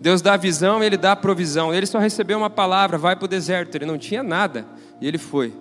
Deus 0.00 0.20
dá 0.20 0.34
a 0.34 0.36
visão, 0.36 0.82
ele 0.82 0.96
dá 0.96 1.12
a 1.12 1.16
provisão. 1.16 1.72
Ele 1.72 1.86
só 1.86 1.98
recebeu 1.98 2.36
uma 2.36 2.50
palavra, 2.50 2.98
vai 2.98 3.14
para 3.14 3.24
o 3.24 3.28
deserto. 3.28 3.76
Ele 3.76 3.86
não 3.86 3.96
tinha 3.96 4.22
nada 4.22 4.66
e 5.00 5.06
ele 5.06 5.16
foi. 5.16 5.52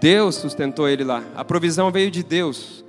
Deus 0.00 0.34
sustentou 0.34 0.88
ele 0.88 1.04
lá. 1.04 1.22
A 1.36 1.44
provisão 1.44 1.88
veio 1.92 2.10
de 2.10 2.24
Deus. 2.24 2.84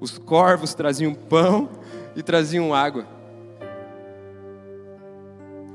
Os 0.00 0.16
corvos 0.16 0.72
traziam 0.72 1.12
pão 1.12 1.68
e 2.16 2.22
traziam 2.22 2.74
água. 2.74 3.06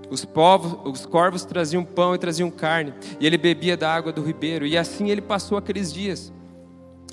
Os, 0.10 0.26
povos, 0.26 0.80
os 0.86 1.06
corvos 1.06 1.46
traziam 1.46 1.84
pão 1.84 2.16
e 2.16 2.18
traziam 2.18 2.50
carne, 2.50 2.94
e 3.20 3.28
ele 3.28 3.38
bebia 3.38 3.78
da 3.78 3.94
água 3.94 4.12
do 4.12 4.24
ribeiro, 4.24 4.66
e 4.66 4.76
assim 4.76 5.10
ele 5.10 5.22
passou 5.22 5.58
aqueles 5.58 5.94
dias, 5.94 6.34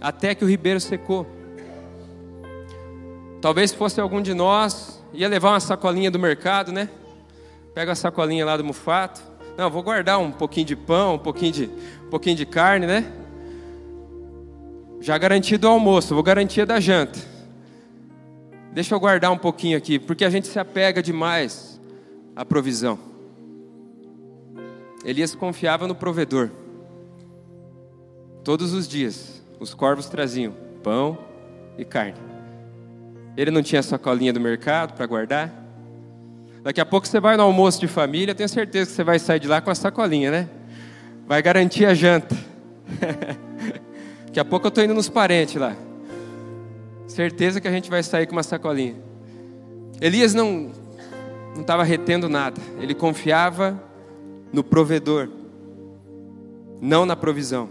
até 0.01 0.35
que 0.35 0.45
o 0.45 0.49
ribeiro 0.49 0.81
secou. 0.81 1.27
Talvez 3.41 3.73
fosse 3.73 4.01
algum 4.01 4.23
de 4.23 4.33
nós, 4.33 5.03
ia 5.13 5.29
levar 5.29 5.51
uma 5.51 5.61
sacolinha 5.61 6.11
do 6.11 6.19
mercado, 6.19 6.73
né? 6.73 6.89
Pega 7.75 7.93
a 7.93 7.95
sacolinha 7.95 8.45
lá 8.47 8.57
do 8.57 8.65
mufato. 8.65 9.21
Não, 9.59 9.71
vou 9.71 9.83
guardar 9.83 10.19
um 10.19 10.33
pouquinho 10.33 10.67
de 10.67 10.77
pão, 10.77 11.15
um 11.15 11.19
pouquinho 11.19 11.53
de, 11.53 11.71
um 12.07 12.11
pouquinho 12.11 12.37
de 12.37 12.47
carne, 12.47 12.87
né? 12.87 13.13
Já 15.01 15.19
garantido 15.19 15.67
o 15.69 15.71
almoço, 15.71 16.15
vou 16.15 16.25
garantir 16.25 16.65
da 16.65 16.81
janta. 16.81 17.19
Deixa 18.73 18.95
eu 18.95 19.01
guardar 19.01 19.31
um 19.31 19.39
pouquinho 19.39 19.77
aqui, 19.77 19.99
porque 19.99 20.25
a 20.25 20.31
gente 20.31 20.47
se 20.47 20.59
apega 20.59 21.03
demais 21.03 21.76
a 22.37 22.45
provisão. 22.45 22.99
Elias 25.05 25.35
confiava 25.35 25.89
no 25.89 25.95
provedor. 25.95 26.51
Todos 28.45 28.75
os 28.75 28.87
dias, 28.87 29.43
os 29.59 29.73
corvos 29.73 30.07
traziam 30.07 30.55
pão 30.83 31.19
e 31.79 31.85
carne. 31.85 32.19
Ele 33.37 33.51
não 33.51 33.63
tinha 33.63 33.83
sacolinha 33.83 34.33
do 34.33 34.41
mercado 34.41 34.95
para 34.95 35.07
guardar? 35.07 35.65
Daqui 36.63 36.81
a 36.81 36.87
pouco 36.87 37.07
você 37.07 37.21
vai 37.21 37.37
no 37.37 37.43
almoço 37.43 37.81
de 37.81 37.87
família, 37.87 38.35
tenho 38.35 38.49
certeza 38.49 38.91
que 38.91 38.97
você 38.97 39.05
vai 39.05 39.19
sair 39.19 39.41
de 39.41 39.49
lá 39.49 39.61
com 39.61 39.71
a 39.71 39.75
sacolinha, 39.75 40.31
né? 40.31 40.49
Vai 41.27 41.41
garantir 41.41 41.87
a 41.87 41.95
janta. 41.95 42.37
Daqui 44.27 44.41
a 44.41 44.45
pouco 44.45 44.67
eu 44.67 44.69
estou 44.69 44.85
indo 44.85 44.95
nos 44.95 45.09
parentes 45.09 45.57
lá. 45.57 45.77
Certeza 47.07 47.61
que 47.61 47.69
a 47.69 47.71
gente 47.71 47.89
vai 47.89 48.03
sair 48.03 48.27
com 48.27 48.33
uma 48.33 48.43
sacolinha. 48.43 48.97
Elias 50.01 50.35
não 50.35 50.73
não 51.57 51.63
estava 51.63 51.83
retendo 51.83 52.29
nada. 52.29 52.61
Ele 52.79 52.95
confiava 52.95 53.83
no 54.53 54.63
provedor, 54.63 55.29
não 56.81 57.05
na 57.05 57.17
provisão. 57.17 57.69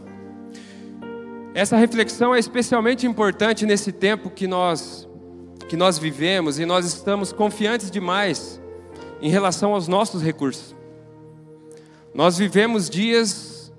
Essa 1.53 1.77
reflexão 1.77 2.35
é 2.35 2.39
especialmente 2.39 3.07
importante 3.07 3.65
nesse 3.65 3.91
tempo 3.91 4.29
que 4.29 4.47
nós 4.47 5.07
que 5.69 5.75
nós 5.75 5.97
vivemos 5.97 6.59
e 6.59 6.65
nós 6.65 6.85
estamos 6.85 7.33
confiantes 7.33 7.89
demais 7.89 8.61
em 9.19 9.29
relação 9.31 9.73
aos 9.73 9.87
nossos 9.87 10.21
recursos. 10.21 10.75
Nós 12.13 12.37
vivemos 12.37 12.87
dias 12.87 13.73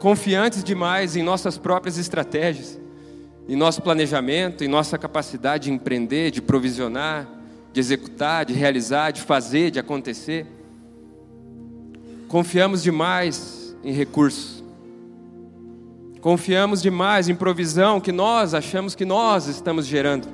confiantes 0.00 0.64
demais 0.64 1.14
em 1.14 1.22
nossas 1.22 1.56
próprias 1.56 1.98
estratégias 1.98 2.80
em 3.48 3.56
nosso 3.56 3.80
planejamento, 3.80 4.62
em 4.62 4.68
nossa 4.68 4.98
capacidade 4.98 5.64
de 5.64 5.72
empreender, 5.72 6.30
de 6.30 6.42
provisionar, 6.42 7.26
de 7.78 7.80
executar, 7.80 8.44
de 8.44 8.54
realizar, 8.54 9.12
de 9.12 9.22
fazer, 9.22 9.70
de 9.70 9.78
acontecer. 9.78 10.44
Confiamos 12.26 12.82
demais 12.82 13.76
em 13.84 13.92
recursos. 13.92 14.64
Confiamos 16.20 16.82
demais 16.82 17.28
em 17.28 17.36
provisão 17.36 18.00
que 18.00 18.10
nós 18.10 18.52
achamos 18.52 18.96
que 18.96 19.04
nós 19.04 19.46
estamos 19.46 19.86
gerando. 19.86 20.26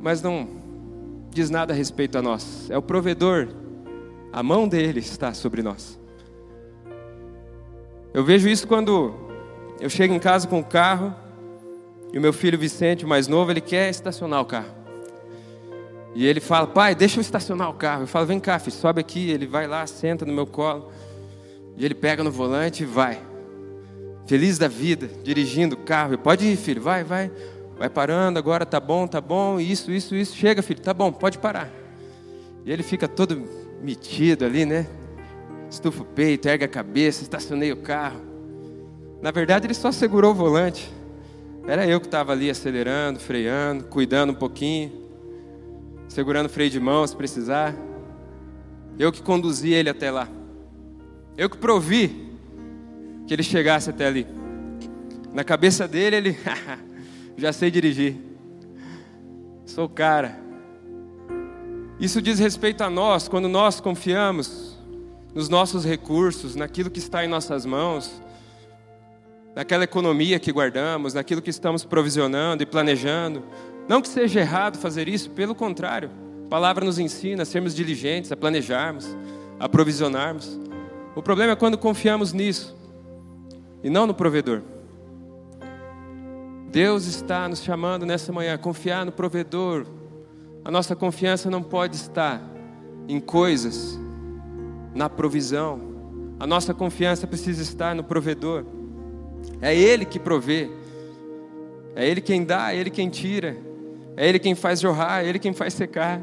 Mas 0.00 0.22
não 0.22 0.48
diz 1.30 1.50
nada 1.50 1.74
a 1.74 1.76
respeito 1.76 2.16
a 2.16 2.22
nós. 2.22 2.70
É 2.70 2.78
o 2.78 2.82
provedor. 2.82 3.48
A 4.32 4.42
mão 4.42 4.66
dele 4.66 5.00
está 5.00 5.34
sobre 5.34 5.62
nós. 5.62 6.00
Eu 8.14 8.24
vejo 8.24 8.48
isso 8.48 8.66
quando 8.66 9.12
eu 9.78 9.90
chego 9.90 10.14
em 10.14 10.18
casa 10.18 10.48
com 10.48 10.60
o 10.60 10.64
carro 10.64 11.14
e 12.14 12.18
o 12.18 12.20
meu 12.22 12.32
filho 12.32 12.58
Vicente, 12.58 13.04
mais 13.04 13.28
novo, 13.28 13.50
ele 13.50 13.60
quer 13.60 13.90
estacionar 13.90 14.40
o 14.40 14.46
carro. 14.46 14.83
E 16.14 16.24
ele 16.26 16.40
fala, 16.40 16.66
pai, 16.66 16.94
deixa 16.94 17.18
eu 17.18 17.20
estacionar 17.20 17.68
o 17.68 17.74
carro. 17.74 18.04
Eu 18.04 18.06
falo, 18.06 18.26
vem 18.26 18.38
cá, 18.38 18.58
filho, 18.58 18.76
sobe 18.76 19.00
aqui. 19.00 19.30
Ele 19.30 19.46
vai 19.46 19.66
lá, 19.66 19.84
senta 19.86 20.24
no 20.24 20.32
meu 20.32 20.46
colo. 20.46 20.90
E 21.76 21.84
ele 21.84 21.94
pega 21.94 22.22
no 22.22 22.30
volante 22.30 22.84
e 22.84 22.86
vai. 22.86 23.20
Feliz 24.26 24.56
da 24.56 24.68
vida, 24.68 25.10
dirigindo 25.22 25.74
o 25.74 25.78
carro. 25.78 26.14
Eu, 26.14 26.18
pode 26.18 26.46
ir, 26.46 26.56
filho, 26.56 26.80
vai, 26.80 27.02
vai. 27.02 27.30
Vai 27.76 27.90
parando, 27.90 28.38
agora 28.38 28.64
tá 28.64 28.78
bom, 28.78 29.06
tá 29.06 29.20
bom. 29.20 29.58
Isso, 29.58 29.90
isso, 29.90 30.14
isso. 30.14 30.36
Chega, 30.36 30.62
filho, 30.62 30.80
tá 30.80 30.94
bom, 30.94 31.12
pode 31.12 31.38
parar. 31.38 31.68
E 32.64 32.70
ele 32.70 32.84
fica 32.84 33.08
todo 33.08 33.44
metido 33.82 34.44
ali, 34.44 34.64
né? 34.64 34.86
Estufa 35.68 36.02
o 36.02 36.06
peito, 36.06 36.48
erga 36.48 36.66
a 36.66 36.68
cabeça, 36.68 37.22
estacionei 37.22 37.72
o 37.72 37.76
carro. 37.76 38.20
Na 39.20 39.32
verdade, 39.32 39.66
ele 39.66 39.74
só 39.74 39.90
segurou 39.90 40.30
o 40.30 40.34
volante. 40.34 40.90
Era 41.66 41.86
eu 41.86 42.00
que 42.00 42.06
estava 42.06 42.32
ali 42.32 42.48
acelerando, 42.48 43.18
freando, 43.18 43.84
cuidando 43.84 44.30
um 44.30 44.36
pouquinho, 44.36 45.03
segurando 46.14 46.46
o 46.46 46.48
freio 46.48 46.70
de 46.70 46.78
mão 46.78 47.04
se 47.04 47.16
precisar. 47.16 47.74
Eu 48.96 49.10
que 49.10 49.20
conduzi 49.20 49.72
ele 49.72 49.90
até 49.90 50.12
lá. 50.12 50.28
Eu 51.36 51.50
que 51.50 51.58
provi 51.58 52.30
que 53.26 53.34
ele 53.34 53.42
chegasse 53.42 53.90
até 53.90 54.06
ali. 54.06 54.24
Na 55.32 55.42
cabeça 55.42 55.88
dele, 55.88 56.14
ele 56.14 56.38
já 57.36 57.52
sei 57.52 57.68
dirigir. 57.68 58.16
Sou 59.66 59.88
cara. 59.88 60.38
Isso 61.98 62.22
diz 62.22 62.38
respeito 62.38 62.82
a 62.82 62.90
nós, 62.90 63.26
quando 63.26 63.48
nós 63.48 63.80
confiamos 63.80 64.78
nos 65.34 65.48
nossos 65.48 65.84
recursos, 65.84 66.54
naquilo 66.54 66.92
que 66.92 67.00
está 67.00 67.24
em 67.24 67.28
nossas 67.28 67.66
mãos, 67.66 68.22
naquela 69.52 69.82
economia 69.82 70.38
que 70.38 70.52
guardamos, 70.52 71.12
naquilo 71.12 71.42
que 71.42 71.50
estamos 71.50 71.84
provisionando 71.84 72.62
e 72.62 72.66
planejando. 72.66 73.42
Não 73.88 74.00
que 74.00 74.08
seja 74.08 74.40
errado 74.40 74.78
fazer 74.78 75.08
isso, 75.08 75.30
pelo 75.30 75.54
contrário. 75.54 76.10
A 76.46 76.48
palavra 76.48 76.84
nos 76.84 76.98
ensina 76.98 77.42
a 77.42 77.46
sermos 77.46 77.74
diligentes, 77.74 78.32
a 78.32 78.36
planejarmos, 78.36 79.16
a 79.58 79.68
provisionarmos. 79.68 80.58
O 81.14 81.22
problema 81.22 81.52
é 81.52 81.56
quando 81.56 81.78
confiamos 81.78 82.32
nisso 82.32 82.76
e 83.82 83.90
não 83.90 84.06
no 84.06 84.14
provedor. 84.14 84.62
Deus 86.70 87.06
está 87.06 87.48
nos 87.48 87.62
chamando 87.62 88.04
nessa 88.04 88.32
manhã 88.32 88.54
a 88.54 88.58
confiar 88.58 89.04
no 89.06 89.12
provedor. 89.12 89.86
A 90.64 90.70
nossa 90.70 90.96
confiança 90.96 91.50
não 91.50 91.62
pode 91.62 91.94
estar 91.94 92.42
em 93.06 93.20
coisas, 93.20 93.98
na 94.94 95.08
provisão. 95.08 95.80
A 96.40 96.46
nossa 96.46 96.74
confiança 96.74 97.26
precisa 97.26 97.62
estar 97.62 97.94
no 97.94 98.02
provedor. 98.02 98.64
É 99.60 99.74
Ele 99.76 100.04
que 100.04 100.18
provê. 100.18 100.70
É 101.94 102.08
Ele 102.08 102.20
quem 102.20 102.44
dá, 102.44 102.72
é 102.72 102.78
Ele 102.78 102.90
quem 102.90 103.08
tira. 103.08 103.56
É 104.16 104.28
Ele 104.28 104.38
quem 104.38 104.54
faz 104.54 104.80
jorrar, 104.80 105.24
é 105.24 105.28
Ele 105.28 105.38
quem 105.38 105.52
faz 105.52 105.74
secar. 105.74 106.22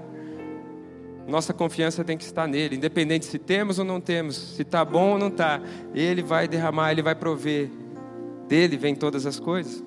Nossa 1.27 1.53
confiança 1.53 2.03
tem 2.03 2.17
que 2.17 2.23
estar 2.23 2.47
nele, 2.47 2.75
independente 2.75 3.25
se 3.25 3.37
temos 3.37 3.79
ou 3.79 3.85
não 3.85 4.01
temos, 4.01 4.35
se 4.35 4.63
está 4.63 4.83
bom 4.83 5.13
ou 5.13 5.19
não 5.19 5.27
está. 5.27 5.61
Ele 5.93 6.21
vai 6.21 6.47
derramar, 6.47 6.91
Ele 6.91 7.01
vai 7.01 7.15
prover. 7.15 7.69
Dele 8.47 8.75
vem 8.75 8.95
todas 8.95 9.25
as 9.25 9.39
coisas. 9.39 9.83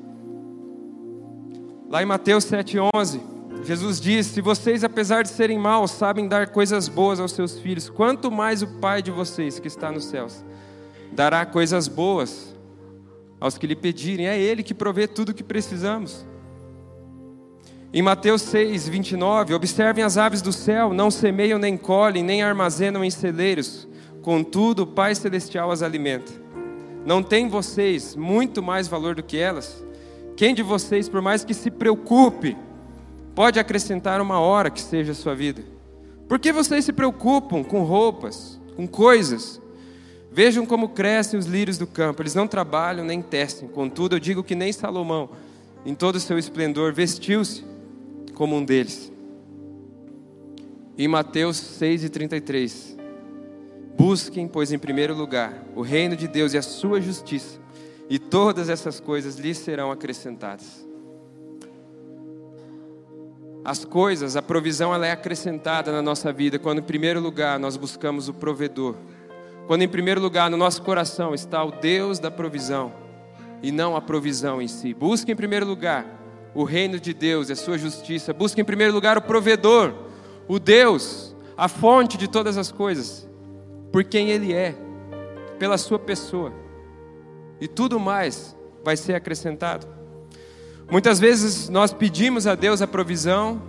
Lá 1.90 2.02
em 2.02 2.06
Mateus 2.06 2.44
7,11, 2.46 3.20
Jesus 3.64 4.00
diz: 4.00 4.26
Se 4.26 4.40
vocês, 4.40 4.84
apesar 4.84 5.22
de 5.22 5.28
serem 5.28 5.58
maus, 5.58 5.90
sabem 5.90 6.26
dar 6.26 6.48
coisas 6.48 6.88
boas 6.88 7.20
aos 7.20 7.32
seus 7.32 7.58
filhos, 7.58 7.90
quanto 7.90 8.30
mais 8.30 8.62
o 8.62 8.66
Pai 8.78 9.02
de 9.02 9.10
vocês 9.10 9.58
que 9.58 9.68
está 9.68 9.90
nos 9.92 10.04
céus 10.06 10.44
dará 11.14 11.46
coisas 11.46 11.86
boas 11.86 12.54
aos 13.40 13.56
que 13.56 13.66
lhe 13.66 13.76
pedirem. 13.76 14.26
É 14.26 14.38
Ele 14.38 14.62
que 14.62 14.74
provê 14.74 15.06
tudo 15.06 15.30
o 15.30 15.34
que 15.34 15.44
precisamos. 15.44 16.26
Em 17.96 18.02
Mateus 18.02 18.42
6, 18.42 18.88
29, 18.88 19.54
observem 19.54 20.02
as 20.02 20.18
aves 20.18 20.42
do 20.42 20.52
céu, 20.52 20.92
não 20.92 21.12
semeiam 21.12 21.60
nem 21.60 21.76
colhem, 21.76 22.24
nem 22.24 22.42
armazenam 22.42 23.04
em 23.04 23.10
celeiros, 23.10 23.86
contudo 24.20 24.82
o 24.82 24.86
Pai 24.86 25.14
Celestial 25.14 25.70
as 25.70 25.80
alimenta. 25.80 26.32
Não 27.06 27.22
tem 27.22 27.48
vocês 27.48 28.16
muito 28.16 28.60
mais 28.60 28.88
valor 28.88 29.14
do 29.14 29.22
que 29.22 29.38
elas? 29.38 29.80
Quem 30.36 30.56
de 30.56 30.60
vocês, 30.60 31.08
por 31.08 31.22
mais 31.22 31.44
que 31.44 31.54
se 31.54 31.70
preocupe, 31.70 32.56
pode 33.32 33.60
acrescentar 33.60 34.20
uma 34.20 34.40
hora 34.40 34.70
que 34.70 34.80
seja 34.80 35.12
a 35.12 35.14
sua 35.14 35.36
vida? 35.36 35.62
Por 36.28 36.40
que 36.40 36.52
vocês 36.52 36.84
se 36.84 36.92
preocupam 36.92 37.62
com 37.62 37.84
roupas, 37.84 38.60
com 38.74 38.88
coisas? 38.88 39.60
Vejam 40.32 40.66
como 40.66 40.88
crescem 40.88 41.38
os 41.38 41.46
lírios 41.46 41.78
do 41.78 41.86
campo, 41.86 42.22
eles 42.22 42.34
não 42.34 42.48
trabalham 42.48 43.04
nem 43.04 43.22
testem. 43.22 43.68
Contudo, 43.68 44.16
eu 44.16 44.20
digo 44.20 44.42
que 44.42 44.56
nem 44.56 44.72
Salomão, 44.72 45.30
em 45.86 45.94
todo 45.94 46.16
o 46.16 46.20
seu 46.20 46.36
esplendor, 46.36 46.92
vestiu-se 46.92 47.73
como 48.34 48.56
um 48.56 48.64
deles. 48.64 49.12
Em 50.98 51.08
Mateus 51.08 51.56
6,33: 51.56 52.96
Busquem, 53.96 54.46
pois, 54.46 54.72
em 54.72 54.78
primeiro 54.78 55.14
lugar, 55.14 55.64
o 55.74 55.82
reino 55.82 56.16
de 56.16 56.28
Deus 56.28 56.52
e 56.52 56.58
a 56.58 56.62
sua 56.62 57.00
justiça, 57.00 57.58
e 58.08 58.18
todas 58.18 58.68
essas 58.68 59.00
coisas 59.00 59.36
lhes 59.36 59.58
serão 59.58 59.90
acrescentadas. 59.90 60.86
As 63.64 63.82
coisas, 63.84 64.36
a 64.36 64.42
provisão, 64.42 64.94
ela 64.94 65.06
é 65.06 65.12
acrescentada 65.12 65.90
na 65.90 66.02
nossa 66.02 66.30
vida 66.30 66.58
quando, 66.58 66.80
em 66.80 66.82
primeiro 66.82 67.18
lugar, 67.18 67.58
nós 67.58 67.78
buscamos 67.78 68.28
o 68.28 68.34
provedor 68.34 68.94
quando 69.66 69.82
em 69.82 69.88
primeiro 69.88 70.20
lugar 70.20 70.50
no 70.50 70.56
nosso 70.56 70.82
coração 70.82 71.34
está 71.34 71.62
o 71.64 71.70
Deus 71.70 72.18
da 72.18 72.30
provisão 72.30 72.92
e 73.62 73.72
não 73.72 73.96
a 73.96 74.00
provisão 74.00 74.60
em 74.60 74.68
si. 74.68 74.92
Busque 74.92 75.32
em 75.32 75.36
primeiro 75.36 75.66
lugar 75.66 76.04
o 76.54 76.62
reino 76.62 77.00
de 77.00 77.12
Deus 77.12 77.48
e 77.48 77.52
a 77.52 77.56
sua 77.56 77.76
justiça. 77.76 78.32
Busque 78.32 78.60
em 78.60 78.64
primeiro 78.64 78.92
lugar 78.92 79.18
o 79.18 79.22
provedor, 79.22 79.92
o 80.46 80.58
Deus, 80.58 81.34
a 81.56 81.68
fonte 81.68 82.16
de 82.16 82.28
todas 82.28 82.56
as 82.56 82.70
coisas, 82.70 83.28
por 83.90 84.04
quem 84.04 84.30
Ele 84.30 84.52
é, 84.52 84.74
pela 85.58 85.76
sua 85.76 85.98
pessoa. 85.98 86.52
E 87.60 87.66
tudo 87.66 87.98
mais 87.98 88.56
vai 88.84 88.96
ser 88.96 89.14
acrescentado. 89.14 89.86
Muitas 90.90 91.18
vezes 91.18 91.68
nós 91.68 91.92
pedimos 91.92 92.46
a 92.46 92.54
Deus 92.54 92.80
a 92.80 92.86
provisão, 92.86 93.60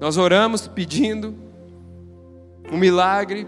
nós 0.00 0.16
oramos 0.16 0.66
pedindo 0.66 1.34
um 2.70 2.78
milagre, 2.78 3.46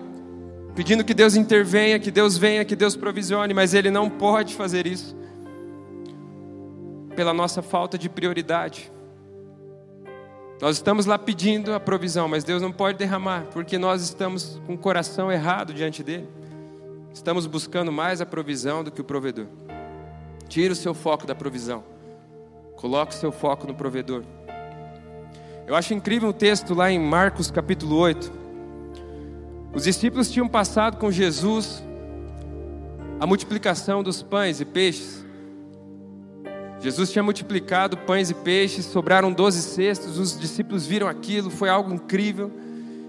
pedindo 0.74 1.04
que 1.04 1.14
Deus 1.14 1.36
intervenha, 1.36 1.98
que 1.98 2.10
Deus 2.10 2.36
venha, 2.36 2.64
que 2.64 2.76
Deus 2.76 2.96
provisione, 2.96 3.54
mas 3.54 3.72
Ele 3.72 3.90
não 3.90 4.10
pode 4.10 4.54
fazer 4.54 4.86
isso 4.86 5.23
pela 7.14 7.32
nossa 7.32 7.62
falta 7.62 7.96
de 7.96 8.08
prioridade. 8.08 8.92
Nós 10.60 10.76
estamos 10.76 11.06
lá 11.06 11.18
pedindo 11.18 11.74
a 11.74 11.80
provisão, 11.80 12.28
mas 12.28 12.44
Deus 12.44 12.62
não 12.62 12.72
pode 12.72 12.96
derramar, 12.96 13.46
porque 13.52 13.76
nós 13.76 14.02
estamos 14.02 14.60
com 14.66 14.74
o 14.74 14.78
coração 14.78 15.30
errado 15.30 15.74
diante 15.74 16.02
dele. 16.02 16.28
Estamos 17.12 17.46
buscando 17.46 17.92
mais 17.92 18.20
a 18.20 18.26
provisão 18.26 18.82
do 18.82 18.90
que 18.90 19.00
o 19.00 19.04
provedor. 19.04 19.46
Tira 20.48 20.72
o 20.72 20.76
seu 20.76 20.94
foco 20.94 21.26
da 21.26 21.34
provisão. 21.34 21.84
Coloque 22.76 23.14
seu 23.14 23.32
foco 23.32 23.66
no 23.66 23.74
provedor. 23.74 24.22
Eu 25.66 25.74
acho 25.74 25.94
incrível 25.94 26.28
o 26.28 26.32
texto 26.32 26.74
lá 26.74 26.90
em 26.90 26.98
Marcos 26.98 27.50
capítulo 27.50 27.96
8. 27.96 28.32
Os 29.72 29.84
discípulos 29.84 30.30
tinham 30.30 30.48
passado 30.48 30.98
com 30.98 31.10
Jesus 31.10 31.82
a 33.18 33.26
multiplicação 33.26 34.02
dos 34.02 34.22
pães 34.22 34.60
e 34.60 34.64
peixes. 34.64 35.23
Jesus 36.84 37.10
tinha 37.10 37.22
multiplicado 37.22 37.96
pães 37.96 38.28
e 38.28 38.34
peixes, 38.34 38.84
sobraram 38.84 39.32
doze 39.32 39.62
cestos, 39.62 40.18
os 40.18 40.38
discípulos 40.38 40.86
viram 40.86 41.08
aquilo, 41.08 41.48
foi 41.48 41.70
algo 41.70 41.90
incrível. 41.94 42.52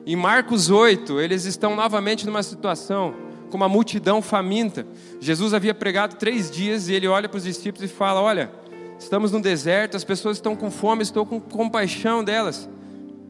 Em 0.06 0.16
Marcos 0.16 0.70
8, 0.70 1.20
eles 1.20 1.44
estão 1.44 1.76
novamente 1.76 2.26
numa 2.26 2.42
situação 2.42 3.14
com 3.50 3.58
uma 3.58 3.68
multidão 3.68 4.22
faminta. 4.22 4.88
Jesus 5.20 5.54
havia 5.54 5.74
pregado 5.74 6.16
três 6.16 6.50
dias 6.50 6.88
e 6.88 6.94
ele 6.94 7.06
olha 7.06 7.28
para 7.28 7.36
os 7.36 7.44
discípulos 7.44 7.92
e 7.92 7.94
fala: 7.94 8.22
Olha, 8.22 8.50
estamos 8.98 9.34
no 9.34 9.42
deserto, 9.42 9.98
as 9.98 10.06
pessoas 10.06 10.38
estão 10.38 10.56
com 10.56 10.72
fome, 10.72 11.04
estou 11.04 11.26
com 11.26 11.38
compaixão 11.38 12.24
delas. 12.24 12.70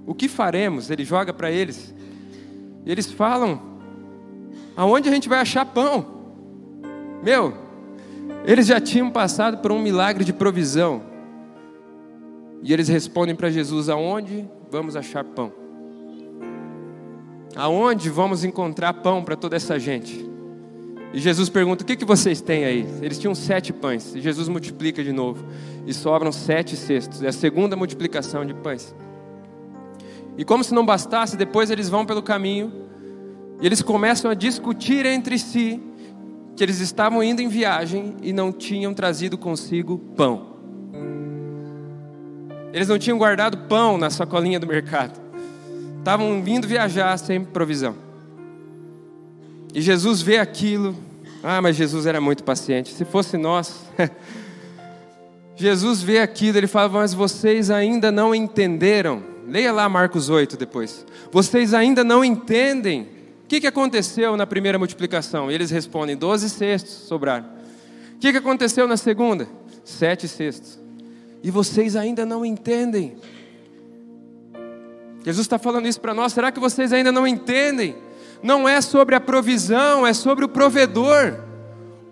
O 0.05 0.13
que 0.13 0.29
faremos? 0.29 0.91
Ele 0.91 1.03
joga 1.03 1.33
para 1.33 1.49
eles. 1.49 1.91
E 2.85 2.91
eles 2.91 3.11
falam: 3.11 3.59
Aonde 4.77 5.09
a 5.09 5.11
gente 5.11 5.27
vai 5.27 5.39
achar 5.39 5.65
pão? 5.65 6.05
Meu, 7.23 7.64
eles 8.45 8.67
já 8.67 8.79
tinham 8.79 9.09
passado 9.09 9.57
por 9.57 9.71
um 9.71 9.79
milagre 9.79 10.23
de 10.23 10.31
provisão. 10.31 11.01
E 12.61 12.71
eles 12.71 12.87
respondem 12.87 13.35
para 13.35 13.49
Jesus: 13.49 13.89
Aonde 13.89 14.47
vamos 14.69 14.95
achar 14.95 15.23
pão? 15.23 15.51
Aonde 17.55 18.09
vamos 18.09 18.43
encontrar 18.43 18.93
pão 18.93 19.23
para 19.23 19.35
toda 19.35 19.55
essa 19.55 19.79
gente? 19.79 20.29
E 21.13 21.19
Jesus 21.19 21.49
pergunta: 21.49 21.83
O 21.83 21.87
que, 21.87 21.95
que 21.95 22.05
vocês 22.05 22.41
têm 22.41 22.65
aí? 22.65 22.87
Eles 23.01 23.17
tinham 23.17 23.33
sete 23.33 23.73
pães. 23.73 24.13
E 24.15 24.21
Jesus 24.21 24.47
multiplica 24.47 25.03
de 25.03 25.11
novo. 25.11 25.45
E 25.87 25.93
sobram 25.93 26.31
sete 26.31 26.75
cestos. 26.75 27.23
É 27.23 27.29
a 27.29 27.33
segunda 27.33 27.75
multiplicação 27.75 28.45
de 28.45 28.53
pães. 28.53 28.93
E 30.37 30.43
como 30.43 30.63
se 30.63 30.73
não 30.73 30.85
bastasse, 30.85 31.37
depois 31.37 31.71
eles 31.71 31.87
vão 31.87 32.05
pelo 32.05 32.21
caminho. 32.21 32.71
E 33.61 33.65
eles 33.65 33.81
começam 33.81 34.29
a 34.29 34.33
discutir 34.33 35.05
entre 35.05 35.39
si 35.39 35.81
que 36.55 36.63
eles 36.63 36.79
estavam 36.79 37.21
indo 37.21 37.41
em 37.41 37.47
viagem 37.47 38.15
e 38.21 38.31
não 38.31 38.51
tinham 38.51 38.93
trazido 38.93 39.37
consigo 39.37 39.97
pão. 40.15 40.55
Eles 42.71 42.87
não 42.87 42.97
tinham 42.97 43.17
guardado 43.17 43.57
pão 43.69 43.97
na 43.97 44.09
sacolinha 44.09 44.59
do 44.59 44.67
mercado. 44.67 45.19
Estavam 45.99 46.41
vindo 46.41 46.67
viajar 46.67 47.17
sem 47.17 47.43
provisão. 47.43 47.95
E 49.73 49.81
Jesus 49.81 50.21
vê 50.21 50.37
aquilo. 50.37 50.95
Ah, 51.43 51.61
mas 51.61 51.75
Jesus 51.75 52.05
era 52.05 52.21
muito 52.21 52.43
paciente. 52.43 52.93
Se 52.93 53.03
fosse 53.05 53.37
nós. 53.37 53.85
Jesus 55.55 56.01
vê 56.01 56.19
aquilo, 56.19 56.57
ele 56.57 56.67
fala: 56.67 56.89
Mas 56.89 57.13
vocês 57.13 57.69
ainda 57.69 58.11
não 58.11 58.35
entenderam. 58.35 59.23
Leia 59.47 59.71
lá 59.71 59.87
Marcos 59.87 60.29
8 60.29 60.57
depois. 60.57 61.05
Vocês 61.31 61.73
ainda 61.73 62.03
não 62.03 62.25
entendem. 62.25 63.14
O 63.45 63.47
que, 63.47 63.61
que 63.61 63.67
aconteceu 63.67 64.35
na 64.35 64.45
primeira 64.45 64.77
multiplicação? 64.77 65.49
Eles 65.49 65.71
respondem: 65.71 66.17
doze 66.17 66.49
cestos 66.49 66.91
sobraram. 67.07 67.45
O 68.15 68.19
que, 68.19 68.31
que 68.31 68.37
aconteceu 68.37 68.87
na 68.87 68.97
segunda? 68.97 69.47
Sete 69.83 70.27
cestos. 70.27 70.77
E 71.41 71.49
vocês 71.49 71.95
ainda 71.95 72.25
não 72.25 72.45
entendem. 72.45 73.15
Jesus 75.23 75.45
está 75.45 75.57
falando 75.57 75.87
isso 75.87 76.01
para 76.01 76.13
nós. 76.13 76.33
Será 76.33 76.51
que 76.51 76.59
vocês 76.59 76.91
ainda 76.91 77.11
não 77.11 77.25
entendem? 77.25 77.95
não 78.45 78.69
é 78.69 78.79
sobre 78.79 79.15
a 79.15 79.19
provisão, 79.19 80.05
é 80.05 80.13
sobre 80.13 80.45
o 80.45 80.49
provedor. 80.49 81.39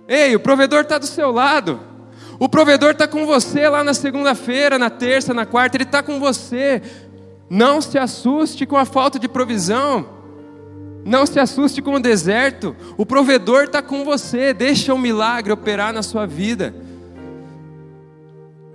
Ei, 0.08 0.36
o 0.36 0.39
provedor 0.39 0.82
está 0.82 0.98
do 0.98 1.06
seu 1.06 1.32
lado. 1.32 1.80
O 2.39 2.50
provedor 2.50 2.91
está 2.91 3.08
com 3.08 3.24
você 3.26 3.69
lá 3.69 3.84
na 3.84 3.93
segunda-feira, 3.93 4.80
na 4.80 4.89
terça, 4.89 5.32
na 5.32 5.46
quarta, 5.46 5.78
ele 5.78 5.84
está 5.84 6.02
com 6.02 6.19
você. 6.19 6.82
Não 7.50 7.80
se 7.82 8.00
assuste 8.00 8.65
com 8.65 8.76
a 8.76 8.84
falta 8.84 9.19
de 9.19 9.28
provisão. 9.28 10.23
Não 11.06 11.26
se 11.26 11.39
assuste 11.39 11.82
com 11.82 11.96
o 11.96 12.00
deserto. 12.00 12.76
O 12.98 13.06
provedor 13.06 13.66
está 13.66 13.82
com 13.82 14.04
você. 14.06 14.54
Deixa 14.54 14.94
o 14.94 14.98
milagre 14.98 15.52
operar 15.52 15.94
na 15.94 16.04
sua 16.04 16.26
vida. 16.26 16.74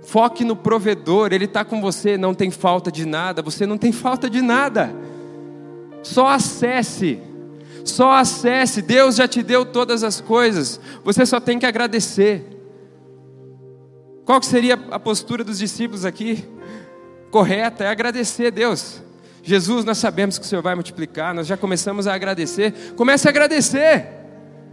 Foque 0.03 0.43
no 0.43 0.55
provedor, 0.55 1.33
ele 1.33 1.45
está 1.45 1.63
com 1.63 1.81
você. 1.81 2.17
Não 2.17 2.33
tem 2.33 2.49
falta 2.51 2.91
de 2.91 3.05
nada. 3.05 3.41
Você 3.41 3.65
não 3.65 3.77
tem 3.77 3.91
falta 3.91 4.29
de 4.29 4.41
nada. 4.41 4.93
Só 6.01 6.27
acesse 6.27 7.21
só 7.83 8.13
acesse, 8.13 8.81
Deus 8.81 9.15
já 9.15 9.27
te 9.27 9.41
deu 9.41 9.65
todas 9.65 10.03
as 10.03 10.21
coisas, 10.21 10.79
você 11.03 11.25
só 11.25 11.39
tem 11.39 11.59
que 11.59 11.65
agradecer. 11.65 12.45
Qual 14.25 14.39
que 14.39 14.45
seria 14.45 14.75
a 14.91 14.99
postura 14.99 15.43
dos 15.43 15.57
discípulos 15.57 16.05
aqui? 16.05 16.45
Correta, 17.31 17.83
é 17.83 17.87
agradecer 17.87 18.47
a 18.47 18.49
Deus. 18.51 19.01
Jesus, 19.43 19.85
nós 19.85 19.97
sabemos 19.97 20.37
que 20.37 20.45
o 20.45 20.47
Senhor 20.47 20.61
vai 20.61 20.75
multiplicar, 20.75 21.33
nós 21.33 21.47
já 21.47 21.57
começamos 21.57 22.07
a 22.07 22.13
agradecer. 22.13 22.93
Comece 22.95 23.27
a 23.27 23.31
agradecer. 23.31 24.07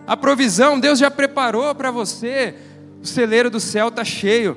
A 0.07 0.17
provisão 0.17 0.79
Deus 0.79 0.99
já 0.99 1.11
preparou 1.11 1.75
para 1.75 1.91
você. 1.91 2.55
O 3.03 3.07
celeiro 3.07 3.51
do 3.51 3.61
céu 3.61 3.89
está 3.89 4.05
cheio. 4.05 4.57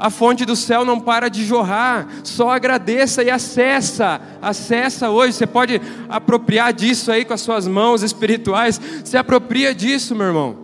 A 0.00 0.08
fonte 0.08 0.46
do 0.46 0.56
céu 0.56 0.82
não 0.82 0.98
para 0.98 1.28
de 1.28 1.44
jorrar, 1.44 2.08
só 2.24 2.50
agradeça 2.50 3.22
e 3.22 3.30
acessa, 3.30 4.18
acessa 4.40 5.10
hoje, 5.10 5.34
você 5.34 5.46
pode 5.46 5.78
apropriar 6.08 6.72
disso 6.72 7.12
aí 7.12 7.22
com 7.22 7.34
as 7.34 7.42
suas 7.42 7.68
mãos 7.68 8.02
espirituais, 8.02 8.80
se 9.04 9.18
apropria 9.18 9.74
disso, 9.74 10.14
meu 10.14 10.28
irmão, 10.28 10.56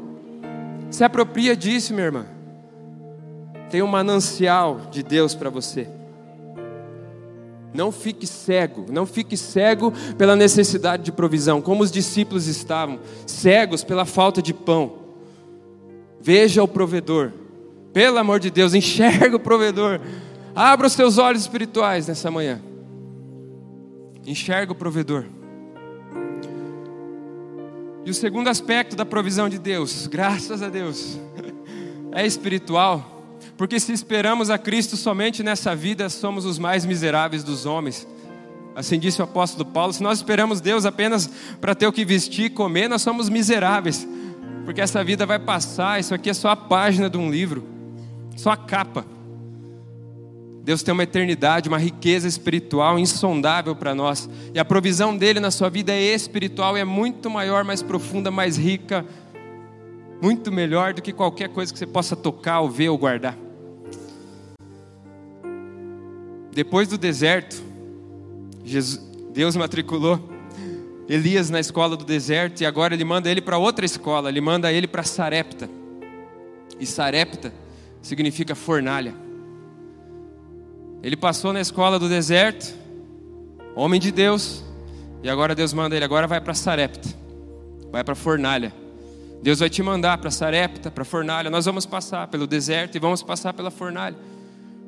se 0.90 1.04
apropria 1.04 1.54
disso, 1.54 1.92
minha 1.92 2.06
irmã, 2.06 2.24
tem 3.68 3.82
um 3.82 3.86
manancial 3.86 4.80
de 4.90 5.02
Deus 5.02 5.34
para 5.34 5.50
você, 5.50 5.86
não 7.76 7.92
fique 7.92 8.26
cego, 8.26 8.86
não 8.90 9.04
fique 9.04 9.36
cego 9.36 9.92
pela 10.16 10.34
necessidade 10.34 11.04
de 11.04 11.12
provisão, 11.12 11.60
como 11.60 11.82
os 11.82 11.92
discípulos 11.92 12.46
estavam, 12.46 12.98
cegos 13.26 13.84
pela 13.84 14.04
falta 14.04 14.40
de 14.40 14.54
pão, 14.54 14.94
veja 16.20 16.62
o 16.62 16.68
provedor, 16.68 17.32
pelo 17.92 18.18
amor 18.18 18.40
de 18.40 18.50
Deus, 18.50 18.72
enxerga 18.74 19.36
o 19.36 19.40
provedor. 19.40 20.00
Abra 20.54 20.86
os 20.86 20.94
seus 20.94 21.18
olhos 21.18 21.42
espirituais 21.42 22.08
nessa 22.08 22.30
manhã. 22.30 22.62
Enxerga 24.26 24.72
o 24.72 24.74
provedor. 24.74 25.26
E 28.04 28.10
o 28.10 28.14
segundo 28.14 28.48
aspecto 28.48 28.96
da 28.96 29.04
provisão 29.04 29.48
de 29.48 29.58
Deus, 29.58 30.06
graças 30.06 30.62
a 30.62 30.68
Deus, 30.68 31.18
é 32.12 32.24
espiritual. 32.24 33.15
Porque 33.56 33.80
se 33.80 33.92
esperamos 33.92 34.50
a 34.50 34.58
Cristo 34.58 34.96
somente 34.96 35.42
nessa 35.42 35.74
vida, 35.74 36.08
somos 36.08 36.44
os 36.44 36.58
mais 36.58 36.84
miseráveis 36.84 37.42
dos 37.42 37.64
homens. 37.64 38.06
Assim 38.74 38.98
disse 38.98 39.20
o 39.20 39.24
apóstolo 39.24 39.64
Paulo: 39.64 39.92
se 39.92 40.02
nós 40.02 40.18
esperamos 40.18 40.60
Deus 40.60 40.84
apenas 40.84 41.30
para 41.60 41.74
ter 41.74 41.86
o 41.86 41.92
que 41.92 42.04
vestir 42.04 42.46
e 42.46 42.50
comer, 42.50 42.88
nós 42.88 43.02
somos 43.02 43.28
miseráveis. 43.28 44.06
Porque 44.64 44.80
essa 44.80 45.02
vida 45.02 45.24
vai 45.24 45.38
passar, 45.38 46.00
isso 46.00 46.14
aqui 46.14 46.28
é 46.28 46.34
só 46.34 46.48
a 46.50 46.56
página 46.56 47.08
de 47.08 47.16
um 47.16 47.30
livro 47.30 47.76
só 48.36 48.50
a 48.50 48.56
capa. 48.56 49.04
Deus 50.62 50.82
tem 50.82 50.92
uma 50.92 51.04
eternidade, 51.04 51.68
uma 51.68 51.78
riqueza 51.78 52.26
espiritual 52.28 52.98
insondável 52.98 53.74
para 53.74 53.94
nós. 53.94 54.28
E 54.52 54.58
a 54.58 54.64
provisão 54.64 55.16
dele 55.16 55.40
na 55.40 55.50
sua 55.50 55.70
vida 55.70 55.92
é 55.92 56.14
espiritual, 56.14 56.76
é 56.76 56.84
muito 56.84 57.30
maior, 57.30 57.64
mais 57.64 57.82
profunda, 57.82 58.30
mais 58.30 58.56
rica, 58.58 59.04
muito 60.20 60.50
melhor 60.52 60.92
do 60.92 61.00
que 61.00 61.12
qualquer 61.12 61.48
coisa 61.48 61.72
que 61.72 61.78
você 61.78 61.86
possa 61.86 62.16
tocar, 62.16 62.60
ou 62.60 62.68
ver 62.68 62.88
ou 62.88 62.98
guardar. 62.98 63.45
Depois 66.56 66.88
do 66.88 66.96
deserto, 66.96 67.62
Jesus, 68.64 69.06
Deus 69.30 69.54
matriculou 69.54 70.18
Elias 71.06 71.50
na 71.50 71.60
escola 71.60 71.98
do 71.98 72.02
deserto 72.02 72.62
e 72.62 72.64
agora 72.64 72.94
ele 72.94 73.04
manda 73.04 73.30
ele 73.30 73.42
para 73.42 73.58
outra 73.58 73.84
escola, 73.84 74.30
ele 74.30 74.40
manda 74.40 74.72
ele 74.72 74.86
para 74.86 75.02
Sarepta. 75.02 75.68
E 76.80 76.86
Sarepta 76.86 77.52
significa 78.00 78.54
fornalha. 78.54 79.14
Ele 81.02 81.14
passou 81.14 81.52
na 81.52 81.60
escola 81.60 81.98
do 81.98 82.08
deserto, 82.08 82.74
homem 83.74 84.00
de 84.00 84.10
Deus, 84.10 84.64
e 85.22 85.28
agora 85.28 85.54
Deus 85.54 85.74
manda 85.74 85.94
ele, 85.94 86.06
agora 86.06 86.26
vai 86.26 86.40
para 86.40 86.54
Sarepta, 86.54 87.06
vai 87.92 88.02
para 88.02 88.14
fornalha. 88.14 88.72
Deus 89.42 89.58
vai 89.58 89.68
te 89.68 89.82
mandar 89.82 90.16
para 90.16 90.30
Sarepta, 90.30 90.90
para 90.90 91.04
fornalha. 91.04 91.50
Nós 91.50 91.66
vamos 91.66 91.84
passar 91.84 92.28
pelo 92.28 92.46
deserto 92.46 92.96
e 92.96 92.98
vamos 92.98 93.22
passar 93.22 93.52
pela 93.52 93.70
fornalha. 93.70 94.16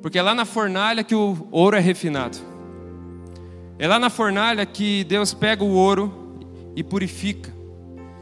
Porque 0.03 0.19
é 0.19 0.23
lá 0.23 0.35
na 0.35 0.45
fornalha 0.45 1.03
que 1.03 1.15
o 1.15 1.47
ouro 1.51 1.77
é 1.77 1.81
refinado. 1.81 2.39
É 3.79 3.87
lá 3.87 3.99
na 3.99 4.11
fornalha 4.11 4.65
que 4.67 5.05
Deus 5.05 5.35
pega 5.35 5.63
o 5.65 5.73
ouro 5.73 6.39
e 6.75 6.83
purifica. 6.83 7.53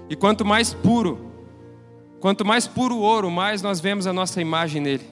E 0.09 0.17
quanto 0.17 0.45
mais 0.45 0.73
puro 0.73 1.27
Quanto 2.21 2.45
mais 2.45 2.67
puro 2.67 2.97
o 2.97 3.01
ouro, 3.01 3.31
mais 3.31 3.62
nós 3.62 3.79
vemos 3.79 4.07
a 4.07 4.12
nossa 4.12 4.41
imagem 4.41 4.81
nele. 4.81 5.05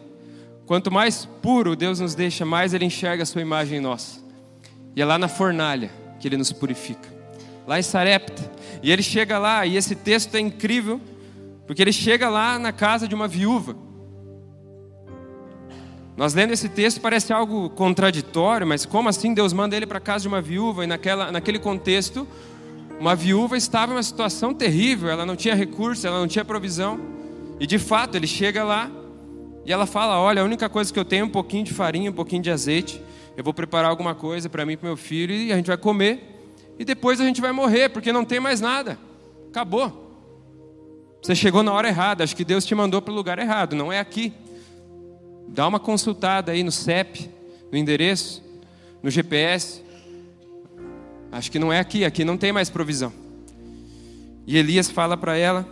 Quanto 0.67 0.91
mais 0.91 1.27
puro 1.43 1.77
Deus 1.77 2.01
nos 2.01 2.15
deixa, 2.15 2.45
mais 2.45 2.73
Ele 2.73 2.87
enxerga 2.87 3.23
a 3.23 3.27
sua 3.27 3.43
imagem 3.43 3.79
em 3.79 3.81
nós. 3.81 4.25
E 4.97 5.03
é 5.03 5.05
lá 5.05 5.19
na 5.19 5.29
fornalha 5.29 5.91
que 6.19 6.27
Ele 6.27 6.37
nos 6.37 6.51
purifica. 6.51 7.09
Lá 7.67 7.79
em 7.79 7.83
Sarepta. 7.83 8.51
E 8.83 8.91
ele 8.91 9.03
chega 9.03 9.39
lá, 9.39 9.65
e 9.65 9.77
esse 9.77 9.95
texto 9.95 10.35
é 10.35 10.41
incrível, 10.41 11.01
porque 11.67 11.81
ele 11.81 11.93
chega 11.93 12.29
lá 12.29 12.59
na 12.59 12.73
casa 12.73 13.09
de 13.09 13.15
uma 13.15 13.27
viúva. 13.27 13.77
Nós 16.17 16.33
lendo 16.33 16.53
esse 16.53 16.69
texto 16.69 17.01
parece 17.01 17.33
algo 17.33 17.69
contraditório, 17.71 18.67
mas 18.67 18.87
como 18.87 19.09
assim 19.09 19.35
Deus 19.35 19.53
manda 19.53 19.77
ele 19.77 19.87
para 19.87 19.99
casa 19.99 20.23
de 20.23 20.29
uma 20.29 20.41
viúva 20.41 20.85
e 20.85 20.87
naquela, 20.87 21.33
naquele 21.33 21.59
contexto 21.59 22.27
uma 22.99 23.17
viúva 23.17 23.57
estava 23.57 23.93
em 23.93 23.97
uma 23.97 24.03
situação 24.03 24.55
terrível, 24.55 25.11
ela 25.11 25.27
não 25.27 25.35
tinha 25.35 25.55
recurso, 25.55 26.07
ela 26.07 26.19
não 26.19 26.29
tinha 26.29 26.45
provisão. 26.45 27.01
E 27.59 27.67
de 27.67 27.79
fato, 27.79 28.17
ele 28.17 28.27
chega 28.27 28.63
lá 28.63 28.91
e 29.65 29.73
ela 29.73 29.87
fala: 29.87 30.19
Olha, 30.19 30.43
a 30.43 30.45
única 30.45 30.69
coisa 30.69 30.93
que 30.93 30.99
eu 30.99 31.05
tenho 31.05 31.23
é 31.23 31.25
um 31.25 31.31
pouquinho 31.31 31.65
de 31.65 31.73
farinha, 31.73 32.11
um 32.11 32.15
pouquinho 32.15 32.43
de 32.43 32.51
azeite. 32.51 33.03
Eu 33.37 33.43
vou 33.43 33.53
preparar 33.53 33.91
alguma 33.91 34.15
coisa 34.15 34.49
para 34.49 34.65
mim 34.65 34.75
e 34.75 34.77
para 34.77 34.89
meu 34.89 34.97
filho 34.97 35.35
e 35.35 35.53
a 35.53 35.57
gente 35.57 35.67
vai 35.67 35.77
comer. 35.77 36.49
E 36.79 36.85
depois 36.85 37.21
a 37.21 37.25
gente 37.25 37.41
vai 37.41 37.53
morrer, 37.53 37.89
porque 37.89 38.13
não 38.13 38.25
tem 38.25 38.39
mais 38.39 38.61
nada. 38.61 38.99
Acabou. 39.49 40.03
Você 41.21 41.35
chegou 41.35 41.63
na 41.63 41.73
hora 41.73 41.89
errada, 41.89 42.23
acho 42.23 42.37
que 42.37 42.45
Deus 42.45 42.65
te 42.65 42.75
mandou 42.75 43.01
para 43.01 43.13
o 43.13 43.15
lugar 43.15 43.39
errado, 43.39 43.75
não 43.75 43.93
é 43.93 43.99
aqui. 43.99 44.33
Dá 45.49 45.67
uma 45.67 45.79
consultada 45.79 46.53
aí 46.53 46.63
no 46.63 46.73
CEP, 46.73 47.31
no 47.71 47.79
endereço, 47.79 48.43
no 49.03 49.11
GPS. 49.11 49.83
Acho 51.31 51.51
que 51.51 51.59
não 51.59 51.73
é 51.73 51.79
aqui, 51.79 52.05
aqui 52.05 52.25
não 52.25 52.37
tem 52.37 52.53
mais 52.53 52.71
provisão. 52.71 53.13
E 54.47 54.57
Elias 54.57 54.91
fala 54.91 55.17
para 55.17 55.37
ela 55.37 55.67